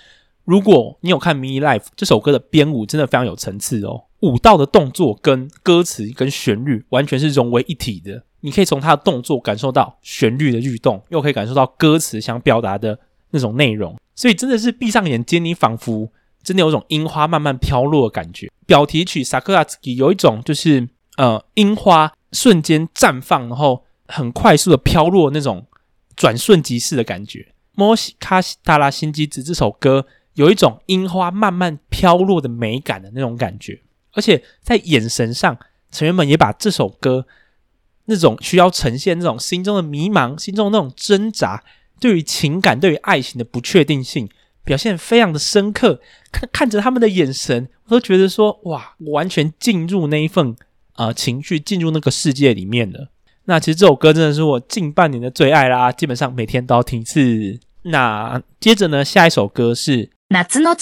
[0.48, 4.04] 如果你有看《Mini Life》这首歌的编舞，真的非常有层次哦。
[4.20, 8.24] 舞蹈的动作跟歌词跟旋律完全是融为一体的。
[8.40, 12.98] 你可以从他的动作感受到旋律的律动，又可以感受到歌词想表达的
[13.30, 13.98] 那种内容。
[14.14, 16.10] 所以真的是闭上眼睛，你仿佛
[16.42, 18.50] 真的有种樱花慢慢飘落的感觉。
[18.66, 25.66] 表题曲《Sakura Tsuki》有一种就是呃樱花瞬间绽放，然后很快速的飘落那种
[26.14, 33.81] 转瞬即逝的感觉。《もしかしたら新机子》这首歌 有一种樱花慢慢飘落的美感的那种感觉，
[34.13, 35.57] 而且在眼神上，
[35.91, 37.25] 成员们也把这首歌
[38.05, 41.63] 那种需要呈现那种心中的迷茫、心中那种挣扎。
[41.99, 44.29] 对于情感、对于爱情的不确定性
[44.63, 45.99] 表现非常的深刻，
[46.31, 50.55] 看看着他们的眼神，我都觉得说哇，我完全进入那一份
[50.95, 53.09] 呃情绪，进入那个世界里面了。
[53.45, 57.59] 那其实这首歌真的是我近半年的最爱啦，基本上每天都要听一次。
[57.81, 60.75] 那接着呢，下一首歌是《夏の近道》，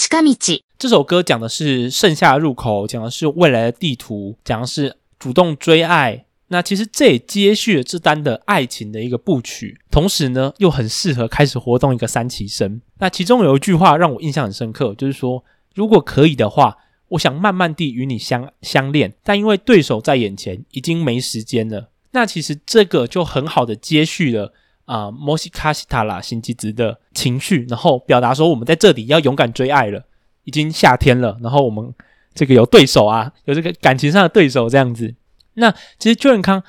[0.78, 6.26] 这首歌讲的是盛夏入口，讲的是未来的地图，讲的是主动追爱。
[6.48, 12.82] 那其实这也接续了这单的爱情的一个部曲，同时呢，又很适合开始活动一个三期生。
[12.98, 15.42] 那其中有一句话让我印象很深刻，就是说，
[15.74, 16.76] 如果可以的话，
[17.08, 21.88] 我想慢慢地与你相相恋，但因为对手在眼前，已经没时间了。
[22.10, 24.52] 那其实这个就很好的接续了
[24.87, 30.05] 啊，もしかしたら新机子的情绪，然后表达说我们在这里要勇敢追爱了，
[30.43, 31.93] 已经夏天了，然后我们
[32.33, 35.15] 这个有对手啊，有这个感情上的对手这样子。
[35.53, 36.61] 那其实秋元康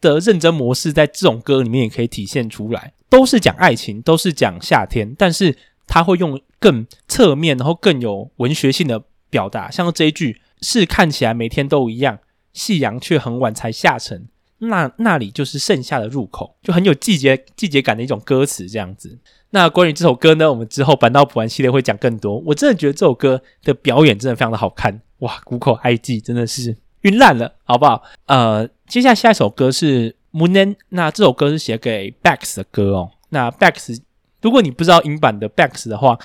[0.00, 12.18] 的认真模式在这种歌里面也可以体现出来，都是讲爱情，都是讲夏天，但是他会用更侧面，然后更有文学性的表达，像这一句是看起来每天都一样，
[12.52, 14.28] 夕阳却很晚才下沉，
[14.61, 19.19] 那那里就是盛夏的入口，就很有季节季节感的一种歌词这样子。
[19.51, 22.37] 那关于这首歌呢，我们之后坂道普玩系列会讲更多。
[22.39, 26.77] 我真的觉得这首歌的表演真的非常的好看，哇，谷口爱纪真的是。
[27.01, 28.03] 晕烂了，好不好？
[28.27, 33.09] 呃，接下来下一首歌是 Munen，那这首歌是写给 Bex 的歌哦。
[33.29, 33.99] 那 Bex，
[34.39, 36.19] 如果你不知道英版的 Bex 的话，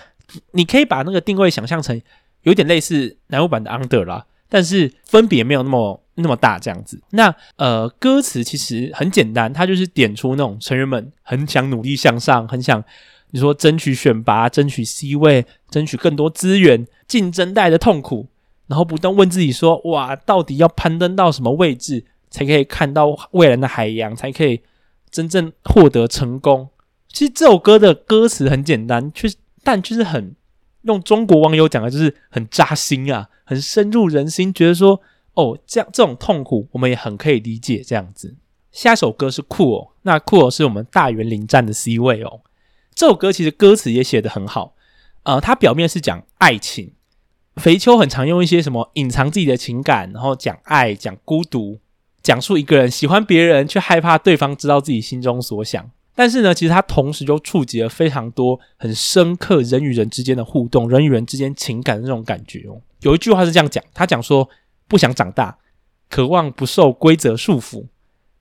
[0.51, 1.99] 你可以把那个定位想象成
[2.42, 7.00] 有点类似楠木版的 Under 啦，但是分别没有那么那么大这样子。
[7.11, 12.83] 那呃，歌词其实很简单，它就是点出那种成员们很想努力向上，很想
[13.31, 18.29] 你说争取选拔、争取 C 位、争取更多资源、竞争带来的痛苦。
[18.68, 24.61] 然后不断问自己说：“哇，到底要攀登到什么位置，才可以看到蔚蓝的海洋，才可以
[25.09, 26.70] 真正获得成功？
[27.09, 29.29] 其实这首歌的歌词很简单，却
[29.62, 30.35] 但就是很
[30.83, 35.00] 用中国网友讲的，就是很扎心啊，很深入人心，觉得说
[35.37, 38.35] 哦，这样这种痛苦我们也很可以理解这样子。
[38.72, 42.40] 下一首歌是酷哦，那酷哦是我们大园林站的 C 位哦。
[42.94, 44.75] 这首歌其实歌词也写得很好，
[45.22, 46.92] 呃，它表面是讲爱情，
[47.57, 51.79] 肥秋很常用一些什么隐藏自己的情感，然后讲爱、讲孤独，
[52.22, 55.90] 讲述一个人喜欢别人却害怕对方知道自己心中所想。
[56.14, 62.81] 但是呢，其实它同时就触及了非常多很深刻人与人之间的互动，人与人之间情感的那种感觉哦。
[63.03, 64.49] 有一句话是这样讲，他讲说
[64.88, 65.59] 不想长大，
[66.09, 67.87] 渴望不受规则束缚。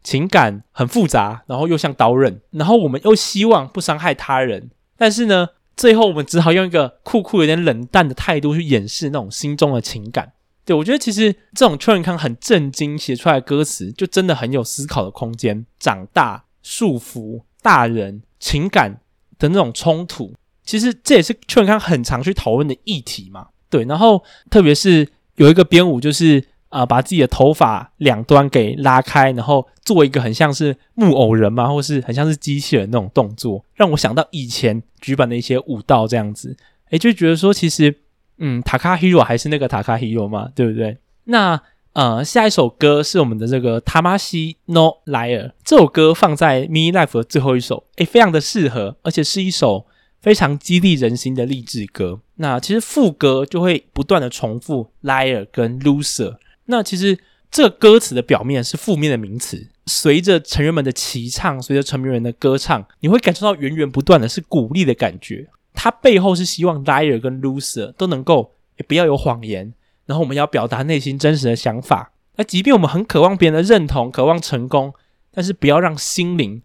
[0.04, 10.34] 情感很复杂，然后又像刀刃，然后我们又希望不伤害他人，但是呢，最后我们只好用一个酷酷、有点冷淡的态度去掩饰那种心中的情感。
[10.64, 15.66] 对，我觉得其实这种邱永康很震惊写出来的歌词，就真的很有思考的空间。
[15.80, 19.00] 长大、束缚、大人、情感
[19.40, 23.48] 的那种冲突，其实这也是邱永康很常去讨论的议题嘛。
[23.72, 26.46] 对，然后特别是有一个编舞就是。
[26.70, 36.58] 啊、把自己的头发两端给拉开，然后做一个很像是木偶人嘛，或是很像是机器人那种动作，让我想到以前举办的一些舞蹈这样子，
[36.90, 37.96] 诶，就觉得说其实，
[38.40, 40.98] 嗯，塔卡希罗还是那个塔卡希罗嘛，对不对？
[41.26, 41.62] 那
[41.94, 49.86] 呃，下一首歌是我们的这个《Tamashi no Liar》，这首歌放在 Mini Life 的最后一首，诶，非常的适合，而且是一首。
[50.26, 52.20] 非常激励人心的励志歌。
[52.38, 56.38] 那其实副歌就会不断的重复 liar 跟 loser。
[56.66, 57.16] 那其实
[57.52, 65.48] 这歌词的表面是负面的名词，随着成员们的齐唱，随着成员们的歌唱，你会感受到源源不断的是鼓励的感觉。
[65.76, 69.72] 它背后是希望 liar 跟 loser 都能够也不要有谎言，
[70.08, 72.14] 然后我们要表达内心真实的想法。
[72.38, 74.92] 那即便我们很渴望别人的认同，渴望成功，
[75.32, 76.64] 但是不要让心灵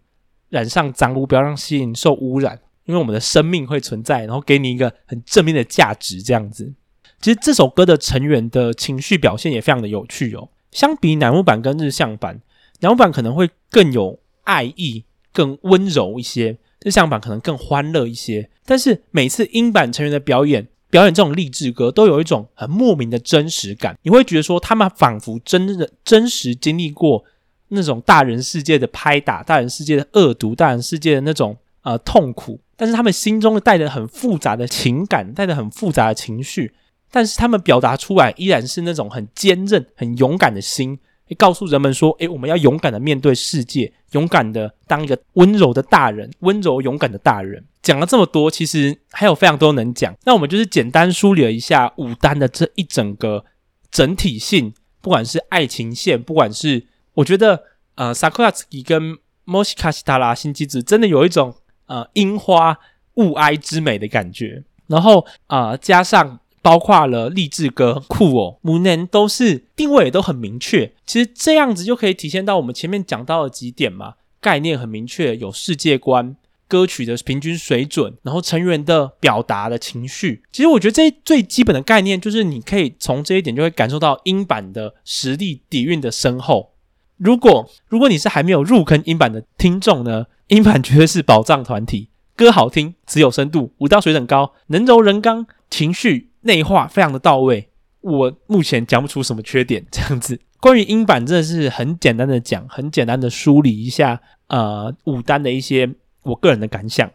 [0.49, 2.59] 染上脏污，不要让心灵受污染。
[2.85, 6.73] 因为我们的生命会存在，然后给你一个很正面的价值，这样子。
[7.21, 10.49] 其实这首歌的成员的情绪表现也非常的有趣哦。
[10.71, 12.39] 相比乃木坂跟日向坂，
[12.79, 18.49] 乃木坂可能会更有爱意，更温柔一些；日向版可能更欢乐一些。
[18.65, 23.95] 但是每次英版成员的表演，表演这种励志歌，都有一种很莫名的真实感。
[24.01, 27.23] 你会觉得说，他们仿佛真的真实经历过
[27.67, 32.59] 那种大人世界的拍打，大人世界的恶毒，大人世界的那种呃痛苦。
[32.81, 36.73] 但是他们心中带着很复杂的情感，带着很复杂的情绪，
[37.11, 40.97] 但是他们表达出来依然是那种很坚韧、很勇敢的心，
[41.37, 50.15] 告诉人们说：“诶，我们要勇敢的面对世界，勇敢的当一个温柔的大人，温柔勇敢的大人。”讲了这么多，其实还有非常多能讲。
[50.25, 53.45] 那我们就是简单梳理了一下武丹的这一整个
[53.91, 57.61] 整体性，不管是爱情线，不管是我觉得
[57.93, 61.53] 呃，Sakuratsuki 跟 Moshikashitara 新机子真的有一种。
[61.91, 62.79] 呃，樱花
[63.15, 70.93] 物哀之美的感觉，然后啊、加上包括了励志歌、酷哦、木南都是定位也都很明确。
[71.05, 76.33] 其实这样子就可以体现到我们前面讲到的几点嘛，概念很明确，有世界观、
[76.69, 80.43] 歌曲的平均水准，然后成员的表达的情绪。
[80.53, 86.71] 其实我觉得这最基本的概念就是，你可以从这一点就会感受到英版的实力底蕴的深厚。
[87.17, 90.27] 如果如果你是还没有入坑英版的听众呢？
[90.51, 97.69] 英版绝对是宝藏团体，歌好听，词有深度，舞蹈水准高，能柔人刚，情绪内化非常的到位。
[98.01, 100.41] 我目前讲不出什么缺点， 这样子。
[100.59, 105.89] 关于英版，真的是很简单的讲，很简单的梳理一下，呃，舞担的一些
[106.23, 107.09] 我个人的感想。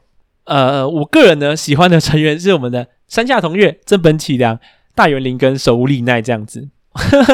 [0.44, 4.58] 呃，我个人呢喜欢的成员是我们的山下同月、真本启良、
[4.94, 6.70] 大原玲跟守屋丽奈这样子。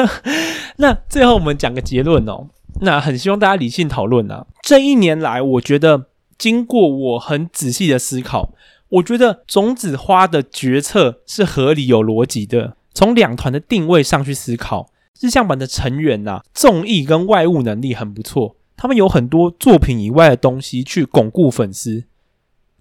[0.75, 2.49] 那最后我们讲个结论哦。
[2.81, 4.47] 那很希望大家理性讨论啊！
[4.61, 6.07] 这一年来，我觉得
[6.37, 8.53] 经过我很仔细的思考，
[8.89, 12.75] 我觉得种子花的决策是合理有逻辑的。
[12.93, 22.03] 从两团的定位上去思考，日向版的成员呐、啊，综艺跟外务能力很不错，他们有很多作品以外的东西去巩固粉丝，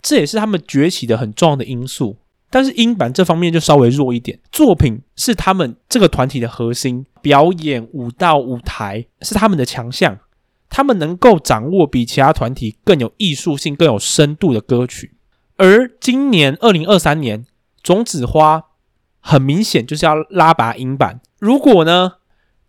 [0.00, 2.16] 这也是他们崛起的很重要的因素。
[2.52, 10.18] 但是樱坂这方面就稍微弱一点，作品是他们这个团体的核心，表演、舞蹈、舞台是他们的强项，
[10.68, 15.14] 他们能够掌握比其他团体更有艺术性、更有深度的歌曲。
[15.56, 17.46] 而今年二零二三年，
[17.82, 18.64] 种子花
[19.20, 21.22] 很明显就是要拉拔樱坂。
[21.38, 22.16] 如果呢，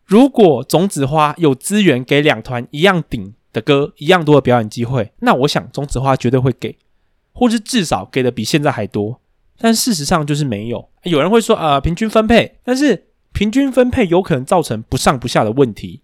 [0.05, 6.77] 如果种子花有资源给两团一样顶的歌，一样多的表演机会，那我想种子花绝对会给，
[7.33, 9.19] 或是至少给的比现在还多。
[9.59, 10.89] 但事实上就是没有。
[11.03, 16.01] 有人会说啊、呃，平均分配，但是平均分配有可能造成不上不下的问题。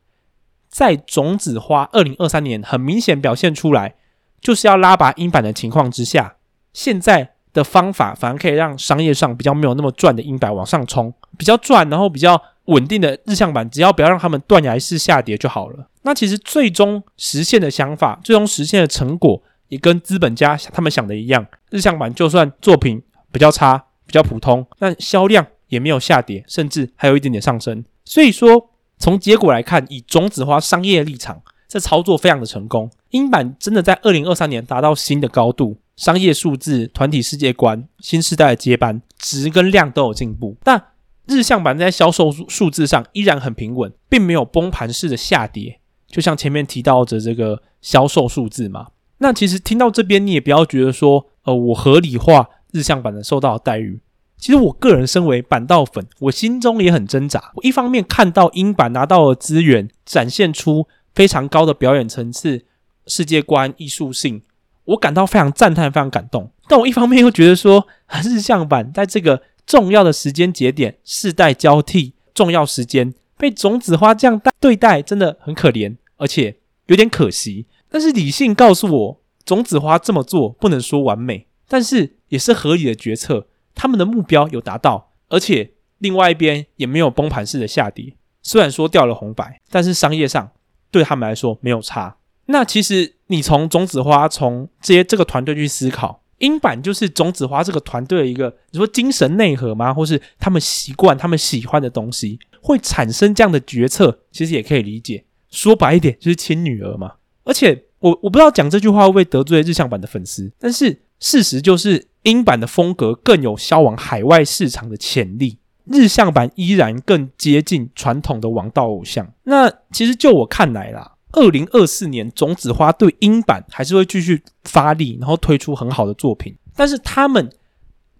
[0.70, 3.95] 在种子花二零二三年很明显表现出来，
[4.39, 6.36] 就是要拉拔英版的情况之下，
[6.74, 15.88] 现在的方法反而可以让商业上比较没有那么赚的英版往上冲，比较赚，然后比较稳定的日向版，只要不要让他们断崖式下跌就好了。
[16.04, 27.84] 那其实最终实现的想法，最终实现的成果，也跟资本家他们想的一样，日向版就算作品比较差、比较普通，但销量也没有下跌，甚至还有一点点上升。
[28.05, 32.89] 所以说，从结果来看，以种子花商业立场，这操作非常的成功。
[33.11, 40.57] 英版真的在二零二三年达到新的高度，商业数字、团体世界观、新时代的接班，值跟量都有进步。
[40.63, 40.84] 但
[41.27, 45.80] 日向版在销售数字上依然很平稳，并没有崩盘式的下跌。
[46.07, 48.88] 就像前面提到的这个销售数字嘛，
[49.19, 53.99] 那其实听到这边，你也不要觉得说，呃，我合理化日向版的受到的待遇。
[54.38, 57.51] 其实我个人身为板道粉，我心中也很挣扎。
[57.55, 62.63] 我一方面看到英版拿到的资源，展现出非常高的表演层次、
[63.05, 64.41] 世界观、艺术性，
[64.86, 66.51] 我感到非常赞叹、非常感动。
[66.70, 67.86] 但我一方面又觉得说，
[68.24, 77.65] 日向版在这个重要的时间节点、世代交替重要时间，被种子花这样对待，真的很可怜，而且有点可惜。
[77.89, 83.47] 但是理性告诉我，种子花这么做不能说完美，但是也是合理的决策。
[83.75, 88.15] 他们的目标有达到，而且另外一边也没有崩盘式的下跌。
[88.41, 90.51] 虽然说掉了红白，但是商业上
[90.89, 92.17] 对他们来说没有差。
[92.45, 99.93] 那其实你从种子花从这些这个团队去思考，英版就是种子花这个团队的一个你说精神内核吗？
[99.93, 105.25] 或是他们习惯、他们喜欢的东西会产生这样的决策，其实也可以理解。
[105.51, 107.13] 说白一点，就是亲女儿嘛。
[107.43, 112.09] 而且我我不知道讲这句话会不会得罪日向版的粉丝，但是事实就是。
[112.24, 119.26] 英版的风格更有销往海外市场的潜力，日向版依然更接近传统的王道偶像。
[119.43, 126.53] 那其实就我看来啦，二零二四年种子花对英版还是会继续发力，然后推出很好的作品。
[126.76, 127.49] 但是他们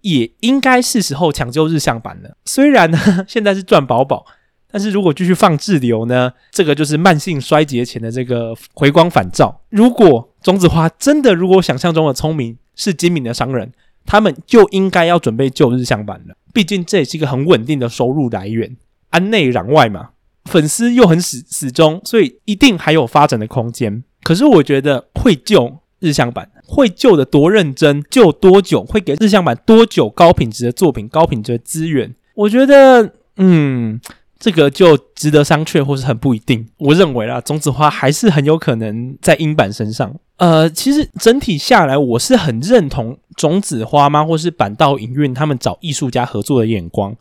[0.00, 2.34] 也应该是时候抢救日向版了。
[2.46, 2.98] 虽然呢
[3.28, 4.24] 现在是赚饱饱，
[4.72, 9.60] 但是如果继续放滞留呢，这个就是慢性衰竭前的这个回光返照。
[9.68, 13.70] 如果种子花真的如果想象中的聪明，是精明的商人。
[14.06, 18.76] 他们就应该要准备救日向版了，毕竟这也是一个很稳定的收入来源，
[19.10, 20.10] 安内攘外嘛，
[20.46, 24.02] 粉丝又很始始终，所以一定还有发展的空间。
[24.22, 34.00] 可是我觉得会救日向版，会救的多认真，救多久，会给日向版多久高品质的作品、高品质的资源，我觉得，嗯。
[34.42, 36.66] 这个就值得商榷，或是很不一定。
[36.78, 40.16] 我认为啦，种子花还是很有可能在英版身上。
[40.40, 47.14] 呃，其实整体下来，我是很认同种子花吗，或是坂道营运他们找艺术家合作的眼光。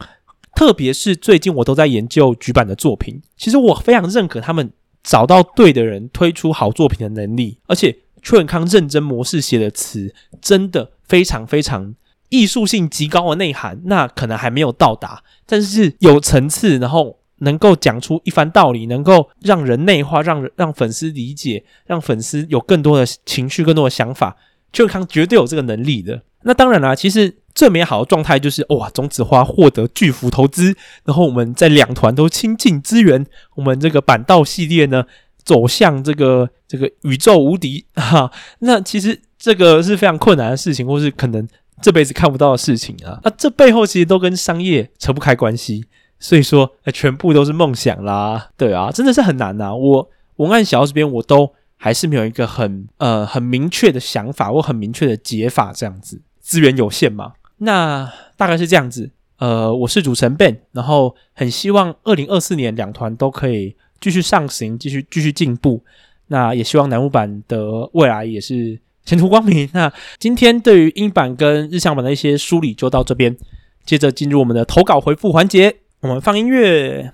[0.55, 4.72] 特别是最近我都在研究櫸坂的作品，其实我非常认可他们
[5.03, 7.59] 找到对的人推出好作品的能力。
[7.67, 11.93] 而且秋元康认真模式写的词，真的非常非常。
[12.30, 24.37] 艺术性极高的内涵，那可能还没有到达，但是有层次，然后能够讲出一番道理，能够让人内化，让让粉丝理解，让粉丝有更多的情绪、更多的想法，
[24.71, 26.21] 秋元康绝对有这个能力的。
[26.43, 33.25] 那当然啦，其实最美好的状态就是哇，种子花获得巨幅投资，然后我们在两团都倾尽资源，
[33.55, 35.05] 我们这个板道系列呢
[35.43, 38.31] 走向这个这个宇宙无敌哈。
[38.59, 41.47] 那其实这个是非常困难的事情，或是可能。
[41.81, 45.85] 这辈子看不到的事情啊，那这背后其实都跟商业扯不开关系，
[46.20, 49.74] 所以说，全部都是梦想啦，对啊，真的是很难呐。
[49.74, 59.11] 我文案写到这边，我都还是没有一个很呃很明确的想法或很明确的解法，这样子，资源有限嘛，那大概是这样子。
[59.38, 65.82] 呃，我是主持人 Ben，然后很希望二零二四年两团都可以继续上行，继续继续进步。
[66.28, 68.80] 那也希望南木版的未来也是。
[69.05, 69.67] 前途光明。
[69.74, 73.36] 那今天对于英版跟日向版的一些梳理就到这边，
[73.84, 75.78] 接着进入我们的投稿回复环节。
[76.02, 77.12] 我们放音乐。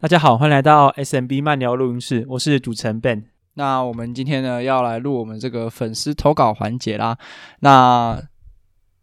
[0.00, 3.24] 大家好，欢迎来到 SMB 慢聊录音室，我是主持人 Ben。
[3.52, 7.18] 那我们今天呢要来录我们这个粉丝投稿环节啦。
[7.58, 8.18] 那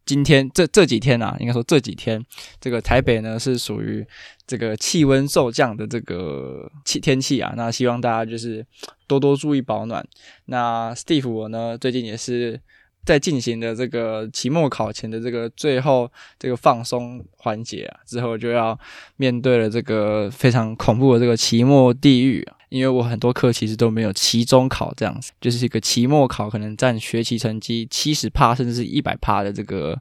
[0.03, 2.25] 今天这这几天啊，应该说这几天，
[2.59, 4.03] 这个台北呢是属于
[4.47, 7.53] 这个气温骤降的这个气天气啊。
[7.55, 8.65] 那希望大家就是
[9.05, 10.03] 多多注意保暖。
[10.45, 12.59] 那 Steve 我呢最近也是
[13.07, 18.77] 在进行的这个期末考前的这个最后这个放松环节啊，之后就要
[19.15, 22.56] 面对了这个非常恐怖的这个期末地狱啊。
[22.69, 29.97] 因为我很多课其实都没有期中考这样子，就是一个期末考可能占学期成绩七十趴甚至是一百趴的这个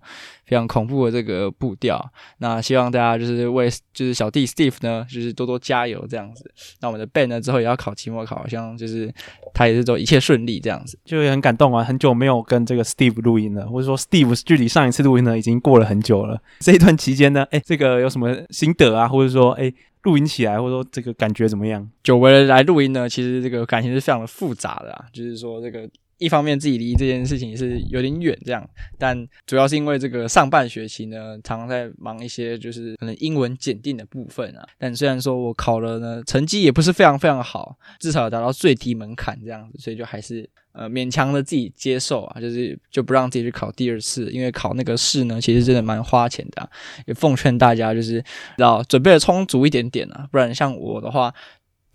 [0.47, 2.05] 非常恐怖的这个步调。
[2.39, 6.51] 那希望大家就是为就是小弟 Steve 呢，就是多多加油这样子。
[6.81, 9.15] 那我们的 Ben 呢之后也要考期末考，好像就是
[9.55, 11.85] 他也是都一切顺利这样子，就很感动啊！
[11.85, 16.43] 很久没有跟这个 Steve 录音了，或者说 Steve 距离上一次录音呢已经过了很久了。
[16.59, 19.07] 这一段期间呢，哎，这个有什么心得啊？
[19.07, 19.73] 或者说，哎。
[20.07, 21.91] 录音起来，或者说这个感觉怎么样？
[22.05, 25.05] 久违的来录音呢，其实这个感情是非常的复杂的啊。
[25.13, 25.81] 就是说，这个
[26.19, 34.67] 一方面自己离这件事情是有点远，这样，但主要是因为这个上半学期呢，常常在忙一些就是可能英文检定的部分啊。
[34.79, 40.49] 但虽然说我考了呢，成绩也不是非常非常好，至少达到最低门槛这样子，所以就还是。
[40.79, 46.69] 呃，勉强的自己接受啊，就是就不让自己去考第二次，因为考那个试呢，其实真的蛮花钱的。
[47.07, 48.23] 也奉劝大家，就是
[48.59, 51.33] 要准备的充足一点点啊，不然像我的话，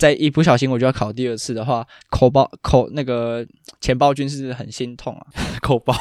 [0.02, 3.46] 在一不小心我就要考第二次的话，口包口那个
[3.80, 5.28] 钱包君是很心痛啊，
[5.62, 5.94] 口包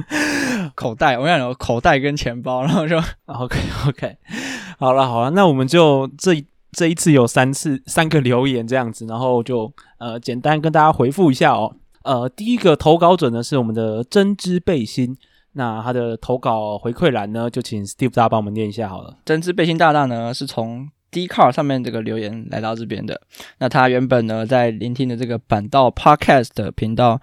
[0.74, 4.16] 口袋，我想有口袋跟钱包，然后就 OK OK，
[4.78, 11.76] 好了好了，那我们就这这一次有三次三个留言这样子，然后就呃简单跟大家回复一下哦。
[12.04, 15.14] 呃，第一个投稿者呢是我们的针织背心，
[15.52, 19.18] 那他的投稿回馈栏呢，就请 Steve 大家帮我们念一下好了。
[19.26, 23.20] 针织背心大大呢是从 Dcar 上面这个留言来到这边的，
[23.58, 27.20] 那他原本呢在聆听的这个板道 Podcast 的频道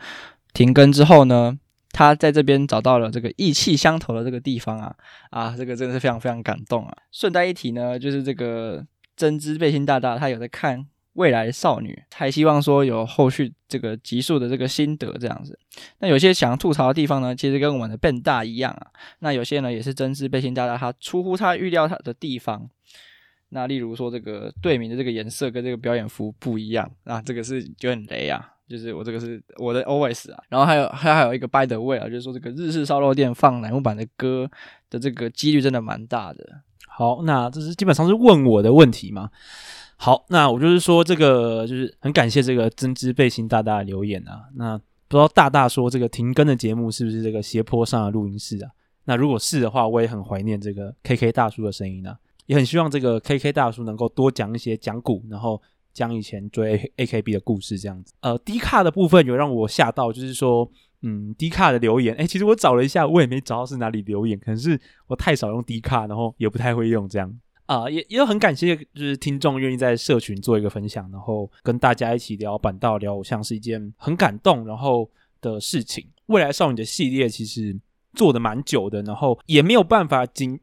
[0.53, 1.57] 停更之后呢，
[1.91, 4.95] 他在这边找到了这个意气相投的这个地方啊
[5.29, 6.95] 啊，这个真的是非常非常感动啊。
[7.11, 10.88] 顺带一提呢，就是这个针织背心大大他有在看。
[11.15, 15.57] 未来少女还希望说有后续这个集数的这个心得这样子，
[15.99, 18.88] 那有些想要吐槽的地方呢，其实跟我们的 Ben 大一样啊。
[19.19, 22.69] 那有些呢也是针织背心大大他出乎他预料他的地方。
[23.49, 30.43] 那例如说这个队名的这个颜色跟这个表演服不一样啊，这个是就很雷啊，就是我这个是我的 always 啊。
[30.49, 34.49] 然后还有还还有一个 by the way 啊，就是说这个日式烧肉店放乃木坂的歌
[34.89, 36.43] 的这个几率真的蛮大的。
[36.87, 39.29] 好，那这是基本上是问我的问题嘛？
[39.97, 44.43] 好，那我就是说，这个就是很感谢这个针织背心大大的留言啊。
[44.55, 48.71] 那不知道大大说这个停更的节目是不是这个斜坡上的录音室啊？
[49.05, 55.61] 那如果是的话，我也很怀念这个 KK 大叔的声音啊，也很希望这个 KK 大叔能够多讲一些讲古，然后
[55.93, 58.13] 讲以前追 AKB 的故事这样子。
[58.21, 60.69] 呃，D 卡的部分有让我吓到，就是说，
[61.01, 67.33] 嗯，D 卡的留言，诶，其实我找了一下，我也没找到是哪里留言，可能是我太少用 D 卡，然后也不太会用这样。
[67.65, 75.09] 啊、呃，也也很感谢，就是听众愿意在社群做一个分享，然后跟大家一起聊板道、聊偶像，是一件很感动然后
[75.41, 76.05] 的事情。
[76.27, 77.75] 未来少女的系列其实
[78.13, 80.59] 做的蛮久的，然后也没有办法仅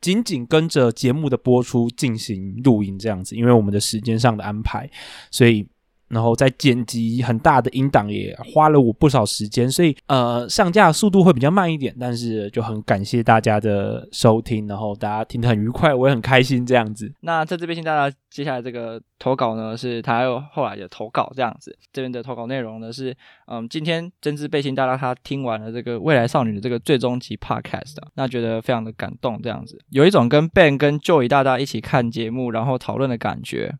[0.00, 4.90] 紧紧跟着节目的播出进行录音这样子，因为我们的时间上的安排，
[5.30, 5.66] 所以。
[6.12, 17.10] 然后在剪辑很大的音档也花了我不少时间，所以呃上架速度会比较慢一点，但是就很感谢大家的收听，然后大家听得很愉快，我也很开心这样子。
[17.20, 21.74] 那在这边请大家接下来这个投稿呢，是他又后来的投稿这样子。
[21.94, 33.78] 这边的投稿内容呢是，嗯，今天针织背心大大他听完了这个未来少女的这个最终集 podcast，那觉得非常的感动这样子，有一种跟 Ben 跟 Joy 大大一起看节目然后讨论的感觉。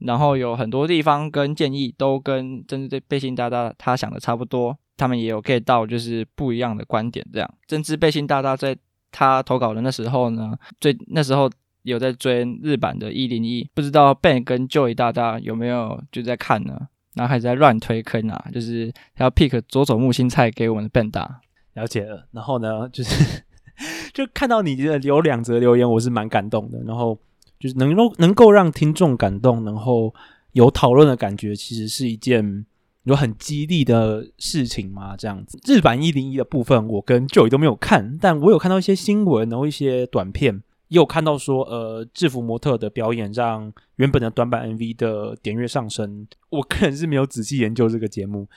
[0.00, 7.26] 然后有很多地方跟建议都跟针织背心大大他想的差不多，他们也有 get 到就是不一样的观点。
[7.32, 8.76] 这样，针织背心大大在
[9.12, 11.50] 他投稿的那时候呢，最那时候
[11.82, 16.88] 有在追日版的一零一，不知道 Ben 跟 Joy 大大有没有就在看呢？
[17.14, 21.40] 然后还在乱推坑啊，就是要 pick 佐佐木心菜给我们的 Ben 大。
[21.74, 23.42] 了解了，然后呢，就是
[24.14, 27.18] 就看到你的有两则留言，我是蛮感动的，然后。
[27.60, 30.12] 就是能够能够让听众感动，然后
[30.52, 32.64] 有讨论的感觉，其实是一件
[33.02, 35.14] 有很激励的事情嘛。
[35.14, 40.54] 这样子，日版一零一的部分，我跟 Joy 都没有看，但我有看到一些新闻，然后一些短片，
[40.88, 46.26] 也有看到说，呃，制服模特的表演让原本的短版 MV 的点阅上升。
[46.48, 48.48] 我个人是没有仔细研究这个节目，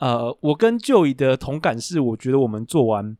[0.00, 3.16] 呃，我跟 Joy 的同感是，我觉得我们做完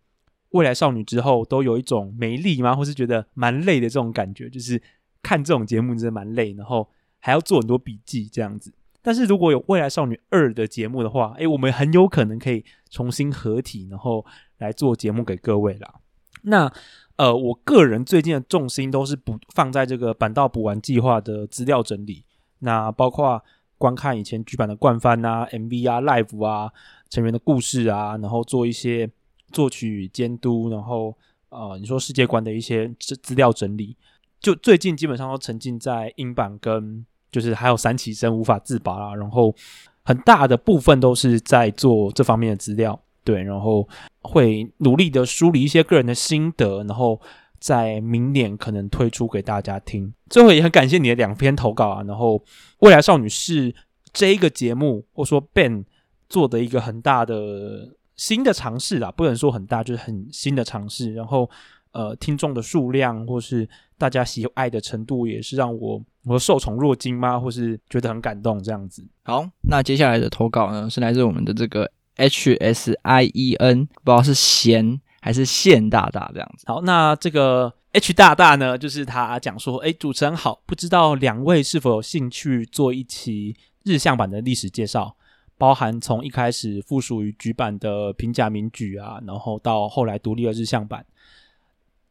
[0.50, 4.82] 未来少女之后，都有一种没力吗，或是觉得蛮累的这种感觉，就是。
[5.22, 8.72] 看这种节目真的蛮累，然后还要做很多笔记这样子。
[9.02, 14.24] 但是如果有未来少女二的节目的话，诶，我们很有可能可以重新合体，然后
[14.58, 15.94] 来做节目给各位啦。
[16.42, 16.70] 那
[17.16, 22.24] 呃，我个人最近的重心都是不放在这个板道补完计划的资料整理，
[22.58, 23.42] 那包括
[23.78, 26.70] 观看以前剧版的惯番啊、MV 啊、Live 啊、
[27.08, 29.10] 成员的故事啊，然后做一些
[29.50, 31.16] 作曲监督，然后
[31.48, 33.96] 呃，你说世界观的一些资资料整理。
[34.40, 39.54] 就最近基本上都沉浸在英版跟就是还有三起生无法自拔啦，然后
[40.02, 43.86] 很大的部分都是在做这方面的资料，对，然后
[44.22, 47.20] 会努力的梳理一些个人的心得，然后
[47.58, 50.12] 在明年可能推出给大家听。
[50.28, 52.42] 最后也很感谢你的两篇投稿啊，然后
[52.78, 53.74] 未来少女是
[54.12, 55.84] 这一个节目，或说 Ben
[56.28, 61.50] 做的一个很大的新的尝试啦，不能说很大，就是很新的尝试，然后。
[61.92, 63.68] 呃，听众的数量或是
[63.98, 67.38] 大家喜爱的程度，也是让我我受宠若惊吗？
[67.38, 69.04] 或是觉得很感动这样子。
[69.24, 76.64] 好，那接下来的投稿呢，是来自我们的这个 H S I E N，不知道是贤还是宪大大这样子。
[76.66, 85.16] 好，那这个 H 大大呢，就是他讲说，诶，主持人好，不知道两位是否有兴趣做一期日向版的历史介绍，
[85.58, 91.04] 包含从一开始附属于局版的平假名举啊，然后到后来独立的日向版。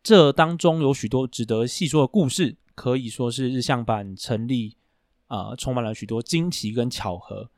[0.02, 4.78] 这当中有许多值得细说的故事，可以说是日向版成立
[5.28, 7.50] 啊、充满了许多惊奇跟巧合。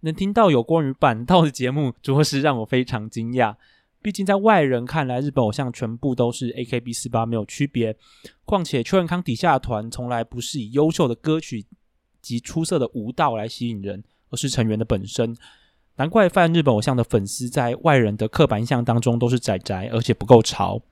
[0.00, 3.56] 能听到有关于坂道的节目，着实让我非常惊讶。
[4.00, 7.96] 毕竟在外人看来，日本偶像全部都是 AKB48 没有区别。
[8.44, 11.64] 况且秋元康底下的团从来不是以优秀的歌曲
[12.20, 15.36] 及出色的舞蹈来吸引人，而是成员的本身。
[15.96, 20.82] 难怪泛日本偶像的粉丝在外人的刻板印象当中都是宅宅，而且不够潮。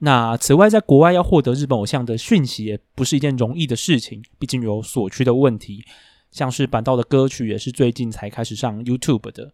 [0.00, 5.84] 那此外，在国外要获得日本偶像的讯息也不是一件容易的事情，毕竟有所区的问题。
[6.30, 9.52] 像是板道的歌曲也是最近才开始上 YouTube 的，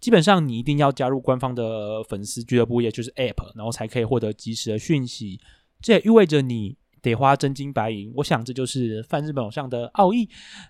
[0.00, 5.38] 基本上你一定要加入官方的粉丝俱乐部，也就是 App，然后才可以获得即时的讯息。
[5.80, 8.10] 这也意味着你得花真金白银。
[8.16, 10.28] 我想这就是泛日本偶像的奥义，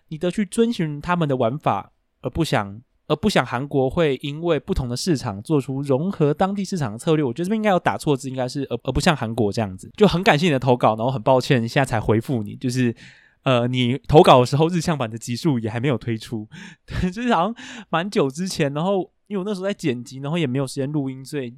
[0.08, 2.82] 你得去遵循他们的玩法，而不想。
[3.06, 9.90] 而不想韩国会因为不同的市场做出融合当地市场的策略，我觉得这边应该有打错字，应该是而而不像韩国这样子。
[9.96, 12.94] 就很感谢你的投稿，然后很抱歉现在才回复你，就是
[13.42, 16.48] 呃，你投稿的时候日向版的集数也还没有推出，
[17.12, 17.54] 就是好像
[17.90, 21.54] 蛮久之前，然后因为我那时候在剪辑，然后也没有时间录音，所以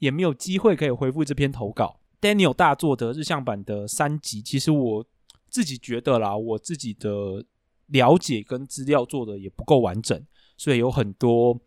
[0.00, 2.00] 也没有机会可以回复这篇投稿。
[2.20, 5.06] Daniel 大作的日向版的三集，其实我
[5.48, 7.44] 自己觉得啦，我自己的
[7.86, 10.20] 了解跟资料做的也不够完整。
[10.60, 11.58] 所以有很多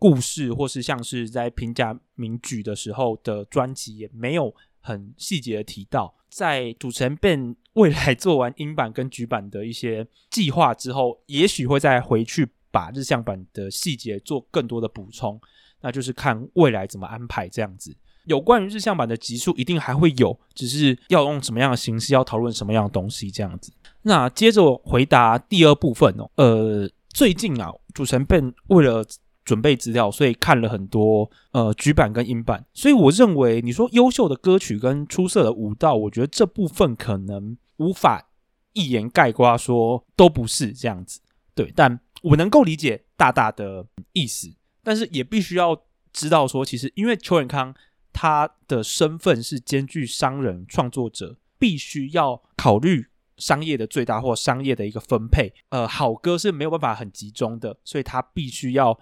[0.00, 6.12] 故事，或是像是在评价名举的时候的专辑，也没有很细节的提到。
[6.28, 15.40] 在主持人 Ben 未来做完英版跟局版的一些计划之后，也许会再回去把日向版的细节做更多的补充。
[15.80, 17.96] 那就是看未来怎么安排这样子。
[18.24, 23.72] 有关于日向版的集数，一定还会有，只是要用什么样的形式，要讨论什么样的东西这样子。
[24.02, 26.90] 那接着回答第二部分哦，呃。
[27.12, 29.04] 最近啊，主持人被为了
[29.44, 32.64] 准备资料，所以看了很多呃局版跟英版。
[32.72, 38.30] 所以我认为，你说优秀的歌曲跟出色的舞蹈，我觉得这部分可能无法
[38.72, 41.20] 一言概括说都不是这样子。
[41.54, 45.82] 对，但我能够理解大大的意思，但是也必须要
[46.12, 47.74] 知道说，其实因为邱永康
[48.12, 53.08] 他的身份是兼具商人创作者，必须要考虑。
[53.42, 58.96] 商业的最大或商业的一个分配，呃，好歌是没有办法很集中的，所以它必须要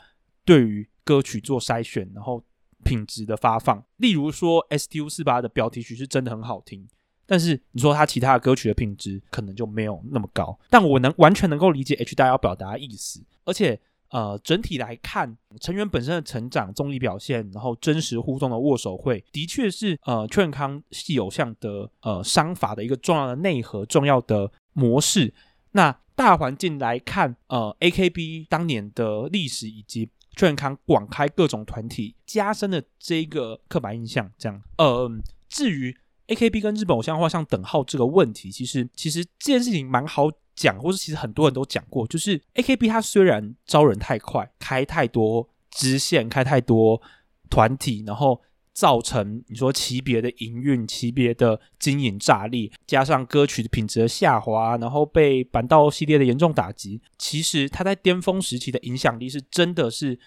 [0.46, 2.42] 对于歌曲做筛选，然后
[2.82, 3.84] 品质的发放。
[3.98, 6.88] 例如说，S T U 四八的标题曲是真的很好听，
[7.26, 10.58] 但是你说它其他的歌曲的品质可能就没有那么高。
[10.70, 13.78] 但我能完全能够理解 H 大要表达的意思，而且。
[14.10, 25.32] 呃，整体来看，成员本身的成长、综艺表现，然后真实互动的握手会，的确是呃，秋元康系偶像的呃商法的一个重要的内核、重要的模式。
[25.72, 34.30] 那大环境来看，呃，AKB 当年的历史以及秋元康广开各种团体，加深了这一个刻板印象。
[34.36, 35.08] 这样，呃，
[35.48, 35.96] 至于
[36.26, 40.28] AKB 跟日本偶像画上等号这个问题，其实其实这件事情蛮好。
[40.60, 47.00] 讲，或是其实很多人都讲过，就是 AKB 它虽然招人太快，开太多支线，开太多
[47.48, 48.38] 团体，然后
[48.74, 60.18] 造成你说级别的营运、级别的经营炸裂，加上歌曲的品质的下滑，然后被板道系列的严重打击，其实它在巅峰时期的影响力是真的是，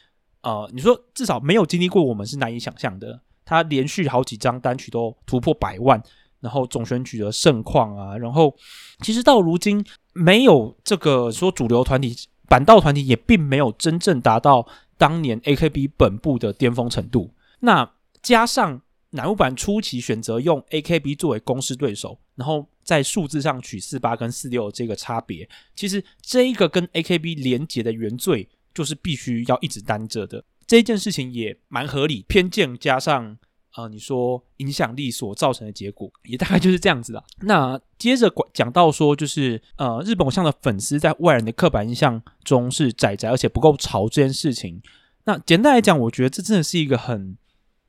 [0.41, 3.21] 呃，你说至少没有经历过，我们是难以想象的。
[3.45, 6.01] 它连续好几张单曲都突破百万。
[6.43, 8.53] 然后总选举的盛况啊，然后
[8.99, 9.81] 其实到如今
[10.11, 12.13] 没有这个说主流团体，
[12.49, 14.67] 板道团体也并没有真正达到
[14.97, 17.33] 当年 AKB 本部的巅峰程度。
[17.61, 17.89] 那
[18.21, 18.81] 加上
[19.11, 30.43] 乃木板初期选择用 AKB 作为公司对手，然后在数字上取四八跟四六这个差别，其实这一个跟 AKB 连结的原罪就是必须要一直担着的。
[30.67, 33.37] 这件事情也蛮合理，偏见加上。
[33.75, 37.23] 呃，你说影响力所造成的结果，也大概就是这样子啦。
[37.41, 44.79] 那接着讲到说，就是呃，日本偶像的粉丝在外人的刻板印象中是宅宅，而且不够潮这件事情。
[45.23, 47.35] 那简单来讲，我觉得这真的是一个很，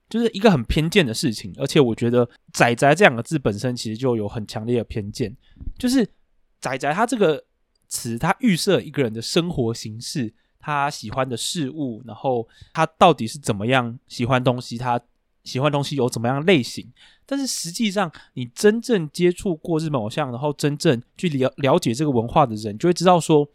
[0.08, 1.52] 就是一个很偏见的事情。
[1.58, 5.36] 而且我觉得“宅宅”这两个字本身其实就有很强烈的偏见，
[5.78, 6.08] 就是
[6.62, 7.44] “宅宅”它这个
[7.88, 14.98] 词，它预设一个人的生活形式，他喜欢的事物，然后他到底是怎么样喜欢东西，他。
[15.44, 16.90] 喜欢东西有怎么样类型，
[17.26, 23.46] 但是实际上，你真正接触过日本偶像，然后真正去了了解这个文化的人，就会知道说，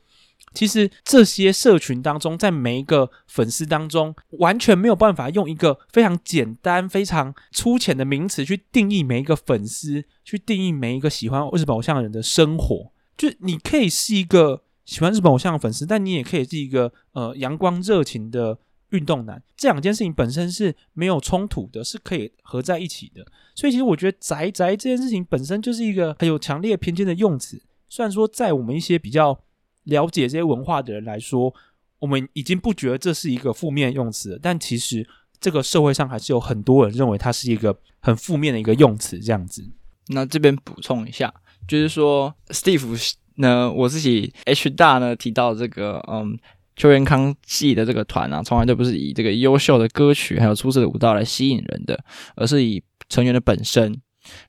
[0.53, 12.91] 其实这些社群当中，在每一个粉丝当中，完全没有办法用一个非常简单、非常粗浅的名词去定义每一个粉丝，去定义每一个喜欢日本偶像的人的生活。
[13.17, 18.59] 就你可以是一个喜欢日本偶像的粉丝，但你也可以是一个呃阳光热情的。
[18.91, 23.25] 运动男这两件事情本身是没有冲突的，是可以合在一起的。
[23.55, 27.61] 所以，其实我觉得“宅宅”这件事情本身就是一个很有强烈偏见的用词。
[27.87, 29.39] 虽然说，在我们一些比较
[29.83, 31.53] 了解这些文化的人来说，
[31.99, 35.07] 我们已经不觉得这是一个负面用词，但其实
[35.39, 39.19] 这个社会上还是有很多人认为它是一个很负面的一个用词。
[39.19, 39.69] 这样子，
[40.07, 41.33] 那这边补充一下，
[41.67, 46.39] 就是说，Steve 呢，我自己 H 大呢提到这个，嗯。
[46.79, 52.01] 秋元康系的这个团啊，从来都不是以这个优秀的歌曲还有出色的舞蹈来吸引人的，
[52.37, 54.01] 而是以成员的本身。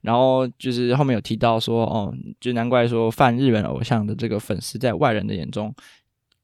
[0.03, 5.75] 然后就是后面有提到说，哦，就难怪说泛日本偶像的这个粉丝在外人的眼中，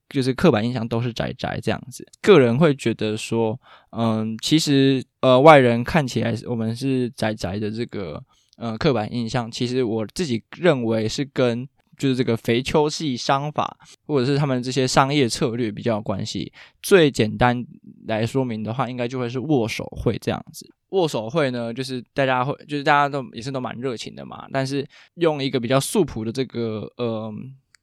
[0.08, 2.04] 就是刻板印象都是宅宅这样子。
[2.20, 3.56] 个人会觉得说，
[3.90, 8.20] 嗯，其实呃，外人看起来我们是宅宅的这个
[8.56, 11.68] 呃刻板印象，其实我自己认为是跟。
[11.96, 13.76] 就是这个肥秋系商法，
[14.06, 16.52] 或者是他们这些商业策略比较有关系。
[16.82, 17.64] 最简单
[18.06, 20.68] 来说明的话，应该就会是握手会这样子。
[20.90, 24.46] 握手会呢，就是大家会，就是大家都也是都蛮热情的嘛。
[24.52, 27.32] 但是用一个比较素朴的这个呃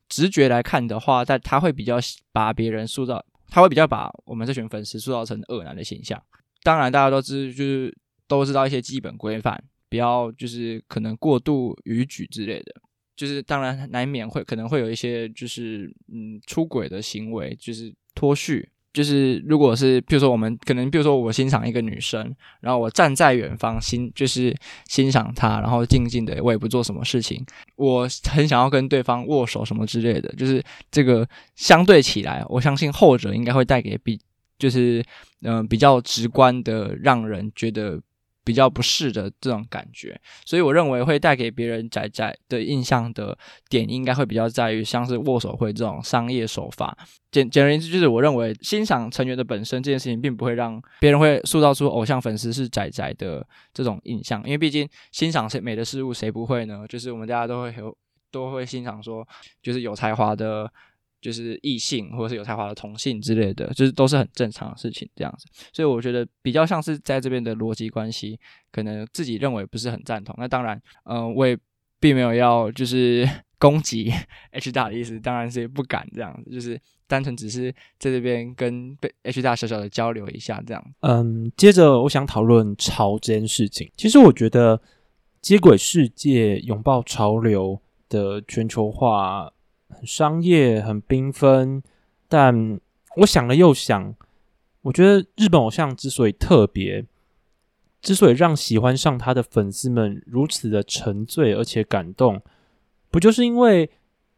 [0.07, 1.97] 直觉来看的话，但他会比较
[2.31, 6.21] 把别人塑造，他会比较把我们这群粉丝塑造成恶男的形象。
[6.63, 7.95] 当然，大家都知就是
[8.27, 12.73] 都知道一些基本规范，不要就是可能过度逾矩之类的。
[13.15, 18.69] 就是当然难免会可能会有一些就是嗯出轨的行为，就是脱序。
[18.91, 24.55] 就是如果是比如说我们可能比如说我欣赏一个女生，然后我站在远方欣就是
[24.87, 27.43] 欣赏她，然后静静的我也不做什么事情，
[27.75, 30.31] 我很想要跟对方握手什么之类的。
[30.35, 34.19] 就是这个相对起来，我相信后者应该会带给比
[34.59, 35.03] 就是
[35.41, 37.99] 嗯、比较直观的让人觉得。
[38.43, 43.37] 比较不适的这种感觉，所以我认为会带给别人仔仔的印象的
[43.69, 46.97] 点，应该会比较在于像是握手会这种商业手法。
[47.31, 56.85] 简简而言之，就是我认为欣赏成员的本身这件事情，并不会让别人会塑造出偶像粉丝是仔仔的这种印象，因为毕竟欣赏谁美的事物，谁不会呢？
[56.87, 57.97] 就是我们大家都会有
[58.29, 59.27] 都会欣赏说，
[59.61, 60.71] 就是有才华的。
[61.23, 65.47] 就是异性或者是有才华的同性之类的，就是都是很正常的事情，这样子。
[65.71, 68.37] 所以我觉得比较像是在这边的逻辑关系，
[68.73, 70.35] 可能自己认为不是很赞同。
[70.37, 71.57] 那当然，嗯、我也
[71.97, 73.25] 并没有要就是
[73.57, 74.11] 攻击
[74.51, 80.85] H 大的意思，当然是不敢这样子，就是单纯只是在这边跟被 H 大小小的交流一下这样。
[80.99, 83.89] 嗯，接着我想讨论潮这件事情。
[83.95, 84.81] 其实我觉得
[85.41, 89.49] 接轨世界、拥抱潮流的全球化。
[89.93, 91.81] 很商业，很缤纷，
[92.27, 92.79] 但
[93.17, 94.15] 我想了又想，
[94.81, 97.05] 我觉得日本偶像之所以特别，
[98.01, 102.41] 之所以让喜欢上他的粉丝们如此的沉醉而且感动，
[103.09, 103.89] 不就是因为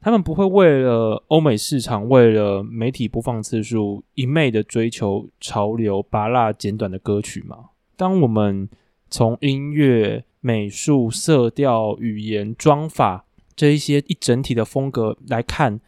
[0.01, 7.70] 他们不会为了欧美市场、为了媒体播放次数，一昧的追求潮流、芭乐简短的歌曲吗？
[7.95, 8.70] 当我们
[9.10, 13.24] 从音乐、美术、色调、语言、妆法。
[13.56, 15.80] 这一些一整体的风格来看，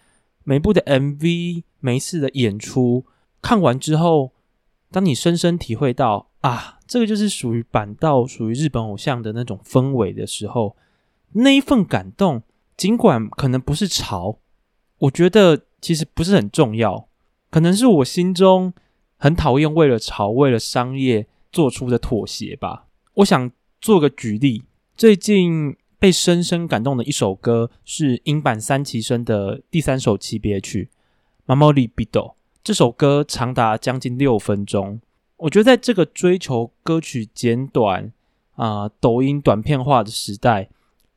[0.43, 3.05] 每部的 MV、每一次的演出，
[3.41, 4.32] 看完之后，
[4.89, 10.78] 当你深深体会到啊，这个就是属于板道、属于日本偶像的那种氛围的时候，
[11.34, 12.43] 那一份感动，
[12.78, 14.39] 尽管可能不是潮，
[14.99, 17.09] 我觉得其实不是很重要，
[17.49, 18.74] 可能是我心中
[19.18, 22.88] 很讨厌为了潮、为了商业做出的妥协吧。
[23.15, 23.51] 我想
[23.82, 24.63] 做个举例，
[24.95, 25.76] 最近。
[26.00, 30.89] 被深深感动的一首歌是英版三期生的第三首级别曲
[31.56, 32.12] 《Mamoru Bito》。
[32.64, 35.02] 这首歌长达将近六分钟。
[35.38, 38.12] 我觉得在这个追求歌曲简短
[38.56, 40.70] 啊、抖音短片化的时代，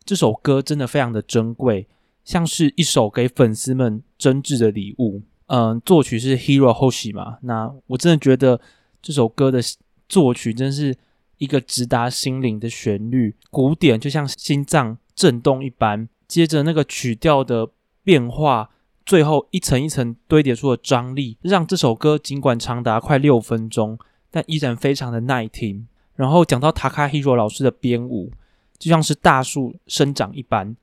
[0.05, 1.87] 这首歌真的非常的珍贵，
[2.25, 5.23] 像是一首给粉丝们真挚的礼物。
[5.47, 7.39] 嗯、作曲是 Hiro Hoshi 嘛？
[7.43, 8.61] 那我真的觉得
[9.03, 9.61] 这首歌的
[10.09, 10.97] 作曲真是。
[11.41, 16.07] 一个直达心灵的旋律，鼓点就像心脏震动一般。
[16.29, 17.71] 接着那个曲调的
[18.05, 18.71] 变化，
[19.07, 23.99] 最后一层一层堆叠出的张力，让这首歌尽管长达快六分钟，
[24.31, 25.89] 但依然非常的耐听。
[26.15, 28.31] 然后讲到 Takahiro 老师的编舞，
[28.79, 30.77] 就像是大树生长一般，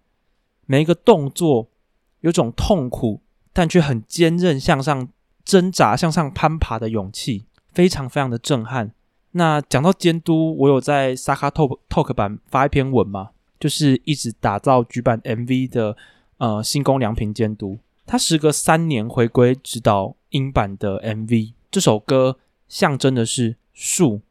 [0.65, 1.69] 每一个动作
[2.21, 3.21] 有种痛苦
[3.53, 5.07] 但却很坚韧向上
[5.45, 8.91] 挣扎、向上攀爬的勇气，非常非常的震撼。
[9.31, 15.95] 那讲到监督，我有在 Saka Talk Talk 版发一篇文嘛，就是一直打造举办 MV 的
[16.37, 21.53] 呃新宫良平监督，他时隔三年回归指导英版的 MV。
[21.69, 24.21] 这首歌象征的是树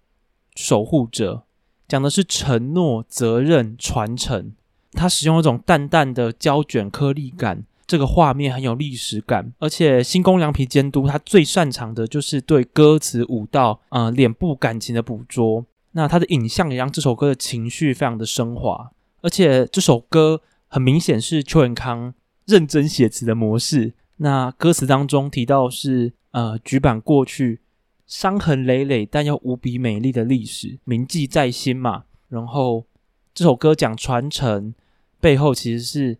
[0.55, 1.45] 守护者，
[1.87, 4.53] 讲的是承诺、责任、传承。
[4.93, 7.65] 他使用一种淡淡的胶卷颗粒感。
[7.87, 15.65] 这个画面很有历史感，而且新宫良皮监督他最擅长的就是对歌词、舞蹈、呃脸部感情的捕捉。
[15.93, 18.91] 那他的影像也让这首歌的情绪非常的升华。
[19.21, 22.13] 而且这首歌很明显是邱永康
[22.45, 23.95] 认真写词的模式。
[24.17, 27.61] 那歌词当中提到是呃举板过去
[28.07, 32.05] 伤痕累累但又无比美丽的历史，铭记在心嘛。
[32.29, 32.85] 然后
[33.33, 34.75] 这首歌讲传承，
[35.21, 36.19] 背后其实是。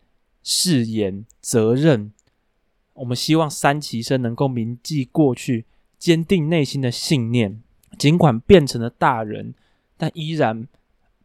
[0.49, 2.13] 誓言、责任，
[2.93, 5.65] 我们希望三期生能够铭记过去，
[5.99, 7.61] 坚定内心的信念。
[7.99, 9.55] 尽管变成了大人，
[9.97, 10.69] 但依然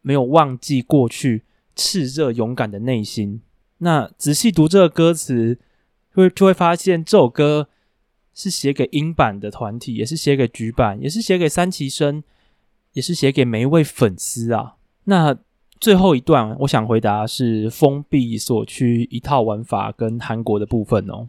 [0.01, 1.43] 没有忘记过去
[1.75, 3.43] 炽热勇敢的内心。
[3.77, 5.59] 那仔细读这个歌词，
[6.13, 7.69] 会就会发现这首歌
[8.33, 12.23] 是写给英版的团体，也是写给局版，也是写给三期生，
[12.93, 14.77] 也是写给每一位粉丝啊。
[15.03, 15.37] 那。
[15.81, 21.27] 最后一段，我想回答是封闭锁区一套玩法跟韩国的部分哦。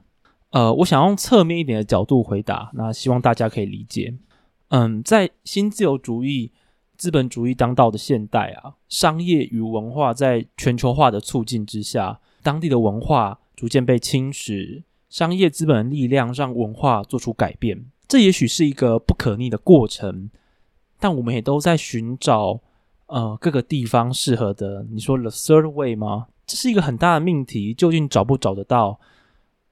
[0.50, 4.14] 呃，我想用侧面一点的角度回答，那希望大家可以理解。
[4.68, 6.52] 嗯，在新自由主义、
[6.98, 17.86] 资本主义当道的现代啊，商业与文化在全球化的促进之下，当地的文化逐渐被侵蚀，商业资本的力量让文化做出改变。
[18.06, 20.28] 这也许是一个不可逆的过程，
[21.00, 22.60] 但我们也都在寻找。
[23.12, 26.28] 呃，各个地方适合的，你说 the third way 吗？
[26.46, 28.98] 这是一个很大的命题，究竟找不找得到？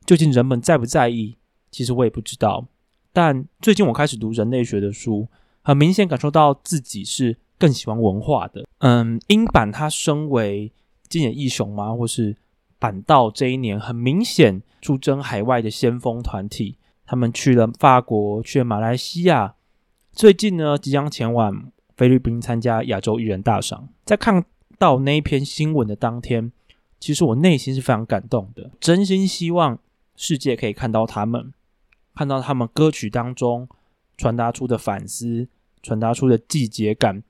[0.04, 1.38] 究竟人们在不在意？
[1.70, 2.66] 其实我也不知道。
[3.14, 5.26] 但最近我开始读人类学的书，
[5.62, 8.66] 很明显感受到自己是更喜欢文化的。
[8.80, 10.70] 嗯，英版它身为
[11.08, 11.94] 今野义雄吗？
[11.94, 12.36] 或是
[12.78, 16.76] 板道这一年很明显出征海外的先锋团体，
[17.06, 19.54] 他们去了法国，去了马来西亚，
[20.12, 21.72] 最近呢即将前往。
[22.00, 24.42] 菲律宾参加亚洲艺人大赏，在看
[24.78, 26.50] 到那一篇新闻的当天，
[26.98, 29.78] 其实我内心是非常感动的，真心希望
[30.16, 31.52] 世界可以看到他们，
[32.14, 33.68] 看到他们歌曲当中
[34.16, 35.46] 传达出的反思，
[35.82, 37.22] 传达出的季节感，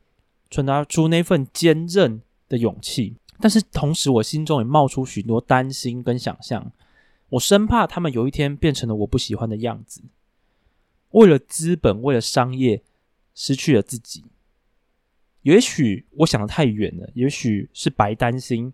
[0.48, 3.16] 传达出那份坚韧的勇气。
[3.40, 6.70] 但是同时，我心中也冒出许多担心跟想象，
[7.30, 10.04] 我生怕他们有一天变成了我不喜欢的样子，
[11.10, 12.84] 为了资本，为了商业，
[13.34, 14.26] 失去了自己。
[15.42, 18.72] 也许我想的太远了，也许是白担心，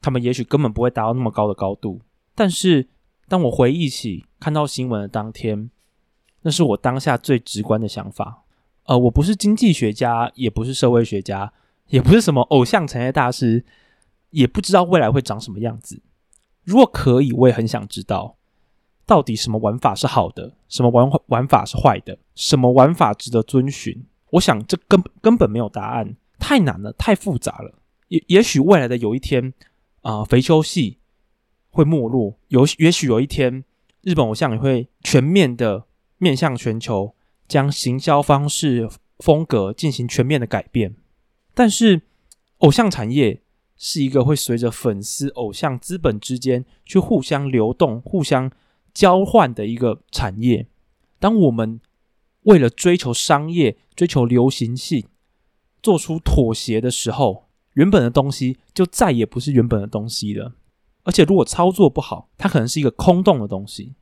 [0.00, 2.00] 他们也许根本不会达到那么高的高度。
[2.34, 2.88] 但是
[3.28, 5.70] 当我回忆起看到新闻的当天，
[6.42, 8.44] 那是我当下最直观的想法。
[8.84, 11.52] 呃，我不是经济学家，也不是社会学家，
[11.88, 13.64] 也不是什么偶像产业大师，
[14.30, 16.00] 也不知道未来会长什么样子。
[16.64, 18.36] 如果可以，我也很想知道，
[19.04, 24.04] 到底什么玩法是好的，什么玩玩法是坏的，什么玩法值得遵循。
[24.30, 27.74] 我想这根根本没有答案，太难了，太复杂了。
[28.08, 29.52] 也也许未来的有一天，
[30.02, 30.98] 啊、肥秋系
[31.70, 32.38] 会没落。
[32.48, 33.64] 有也许有一天，
[34.02, 35.84] 日本偶像也会全面的
[36.18, 37.14] 面向全球，
[37.46, 40.94] 将行销方式、风格进行全面的改变。
[41.54, 42.02] 但是，
[42.58, 43.42] 偶像产业
[43.76, 48.50] 是一个会随着粉丝、偶像、资本之间去互相流动、互相
[48.94, 50.66] 交换的一个产业。
[51.18, 51.80] 当我们
[52.42, 55.06] 为了追求商业、追求流行性，
[55.82, 60.54] 做出妥协的时候，原本的东西就再也不是原本的东西了。
[61.02, 63.94] 而且，如果操作不好，它可能是一个空洞的东西。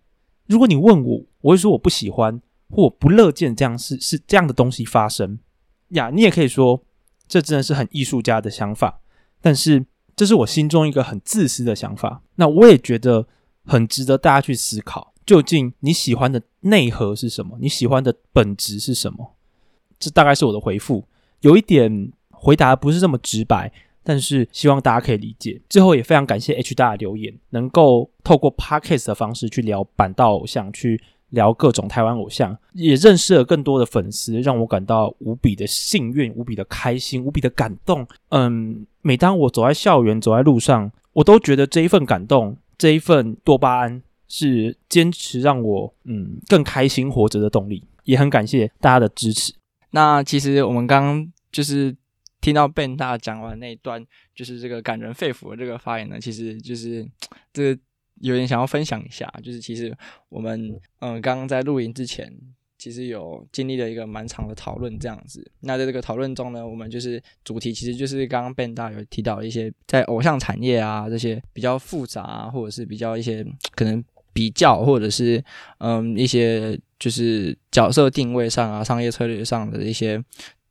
[0.46, 5.38] 如果你问我，我会说我不喜欢或我不乐见这样是是这样的东西发生
[5.90, 6.10] 呀。
[6.10, 6.84] 你也可以说，
[7.28, 9.00] 这真的是很艺术家的想法，
[9.40, 12.22] 但是这是我心中一个很自私的想法。
[12.36, 13.26] 那我也觉得
[13.64, 15.14] 很值得大家去思考。
[15.26, 17.58] 究竟你喜欢的内核是什么？
[17.60, 19.34] 你喜欢的本质是什么？
[19.98, 21.04] 这大概是我的回复，
[21.40, 23.72] 有一点回答不是这么直白，
[24.04, 25.60] 但是希望大家可以理解。
[25.68, 38.06] 最后也非常感谢 H 大的留言，能够透过 Podcast 的方式去聊板道偶像，去聊各种台湾偶像，也认识了更多的粉丝，让我感到无比的幸运、无比的开心、无比的感动。
[38.28, 47.84] 嗯，每当我走在校园、走在路上，我都觉得这一份感动、这一份多巴胺是坚持让我嗯更开心活着的动力。
[48.04, 49.52] 也很感谢大家的支持。
[49.90, 51.92] 那其实我们刚刚就是
[52.40, 54.00] 听到 Ben 大讲完那一段，
[54.32, 57.04] 就是这个感人肺腑的这个发言呢，其实就是
[57.52, 57.76] 这
[58.20, 59.28] 有点想要分享一下。
[59.42, 59.92] 就是其实
[60.28, 62.32] 我们嗯刚刚在录音之前，
[62.78, 65.44] 其实有经历了一个蛮长的讨论这样子。
[65.62, 74.04] 那在这个讨论中呢，我们就是主题其实就是刚刚 Ben 大有提到一些在偶像产业啊这些比较复杂啊，或者是比较一些可能
[74.36, 75.42] 比较或者是
[75.78, 76.78] 嗯一些。
[76.98, 80.18] 就是角色定位上啊，商业策略上的一些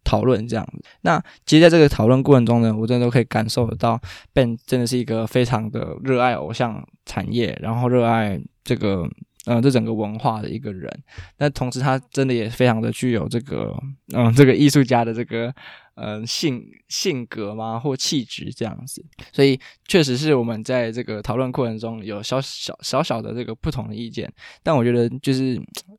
[0.04, 0.84] 讨论这样子。
[1.02, 4.02] 那其实在这个讨论过程中呢，我真的都可以感受得到
[4.34, 9.08] ，Ben 真的是一个非常的热爱偶像产业，然后热爱这个
[9.46, 10.92] 嗯这整个文化的一个人。
[11.38, 13.72] 但同时他真的也非常的具有这个
[14.16, 15.54] 嗯这个艺术家的这个。
[15.96, 24.30] 嗯，性性格嘛，或气质这样子，所以确实是我们在这个讨论过程中有小小小小的这个不同的意见。
[24.62, 25.58] 但我觉得，就是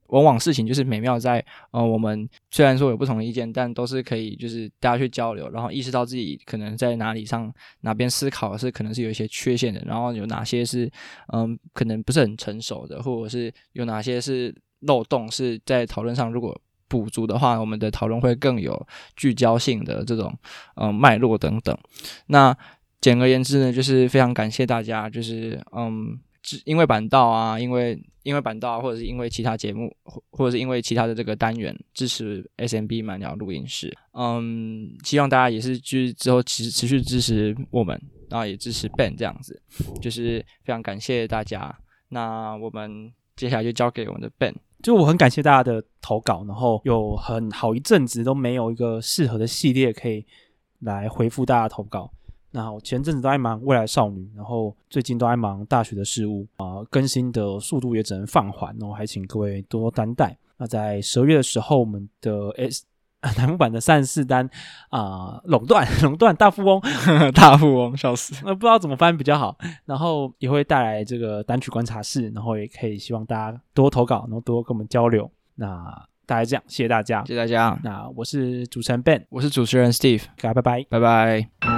[0.09, 10.91] 往往事情就是美妙在，呃，我们虽然说有不同的意见，但都是可以就是大家去交流，然后意识到自己可能在哪里上哪边思考是可能是有一些缺陷的，然后有哪些是
[11.33, 16.55] 嗯可能不是很成熟的，或者是有哪些是漏洞是在讨论上如果。
[16.89, 20.33] 补足的话，我们的讨论会更有聚焦性的这种
[20.77, 21.77] 嗯脉络等等。
[22.27, 22.57] 那
[23.01, 26.19] 简而言之呢，就是非常感谢大家，就是嗯，
[26.65, 33.97] 因为板道啊，因为因为板道，或者是因为其他节目，或或者是因为其他的这个单元支持 SMB 慢鸟录音室。
[34.13, 39.63] 嗯，希望大家也是就是之后持持续支持我们，然后也支持 Ben 这样子，
[40.01, 41.77] 就是非常感谢大家。
[42.09, 44.55] 那我们接下来就交给我们的 Ben。
[44.83, 50.25] 就我很感谢大家的投稿，然后有很好一阵子都没有一个适合的系列可以
[50.81, 52.11] 来回复大家投稿。
[52.51, 60.37] 那我前阵子都在忙未来少女，然后最近都在忙大学的事务啊、更新的速度也只能放缓，然后还请各位多多担待。
[60.57, 62.85] 那在十二月的时候，我们的 S。
[63.37, 64.49] 楠木版的三十四单
[64.91, 66.81] 啊，垄断垄断大富翁，
[67.35, 69.57] 大富翁笑死，那不知道怎么翻比较好。
[69.85, 75.31] 然后也会带来这个单曲观察室，然后也可以希望大家多投稿，然后多跟我们交流。
[75.57, 75.85] 那
[76.27, 77.79] 大概这样，谢谢大家，谢谢大家。
[77.83, 81.76] 那我是主持人 Ben，我是主持人 Steve，大家拜拜，拜拜。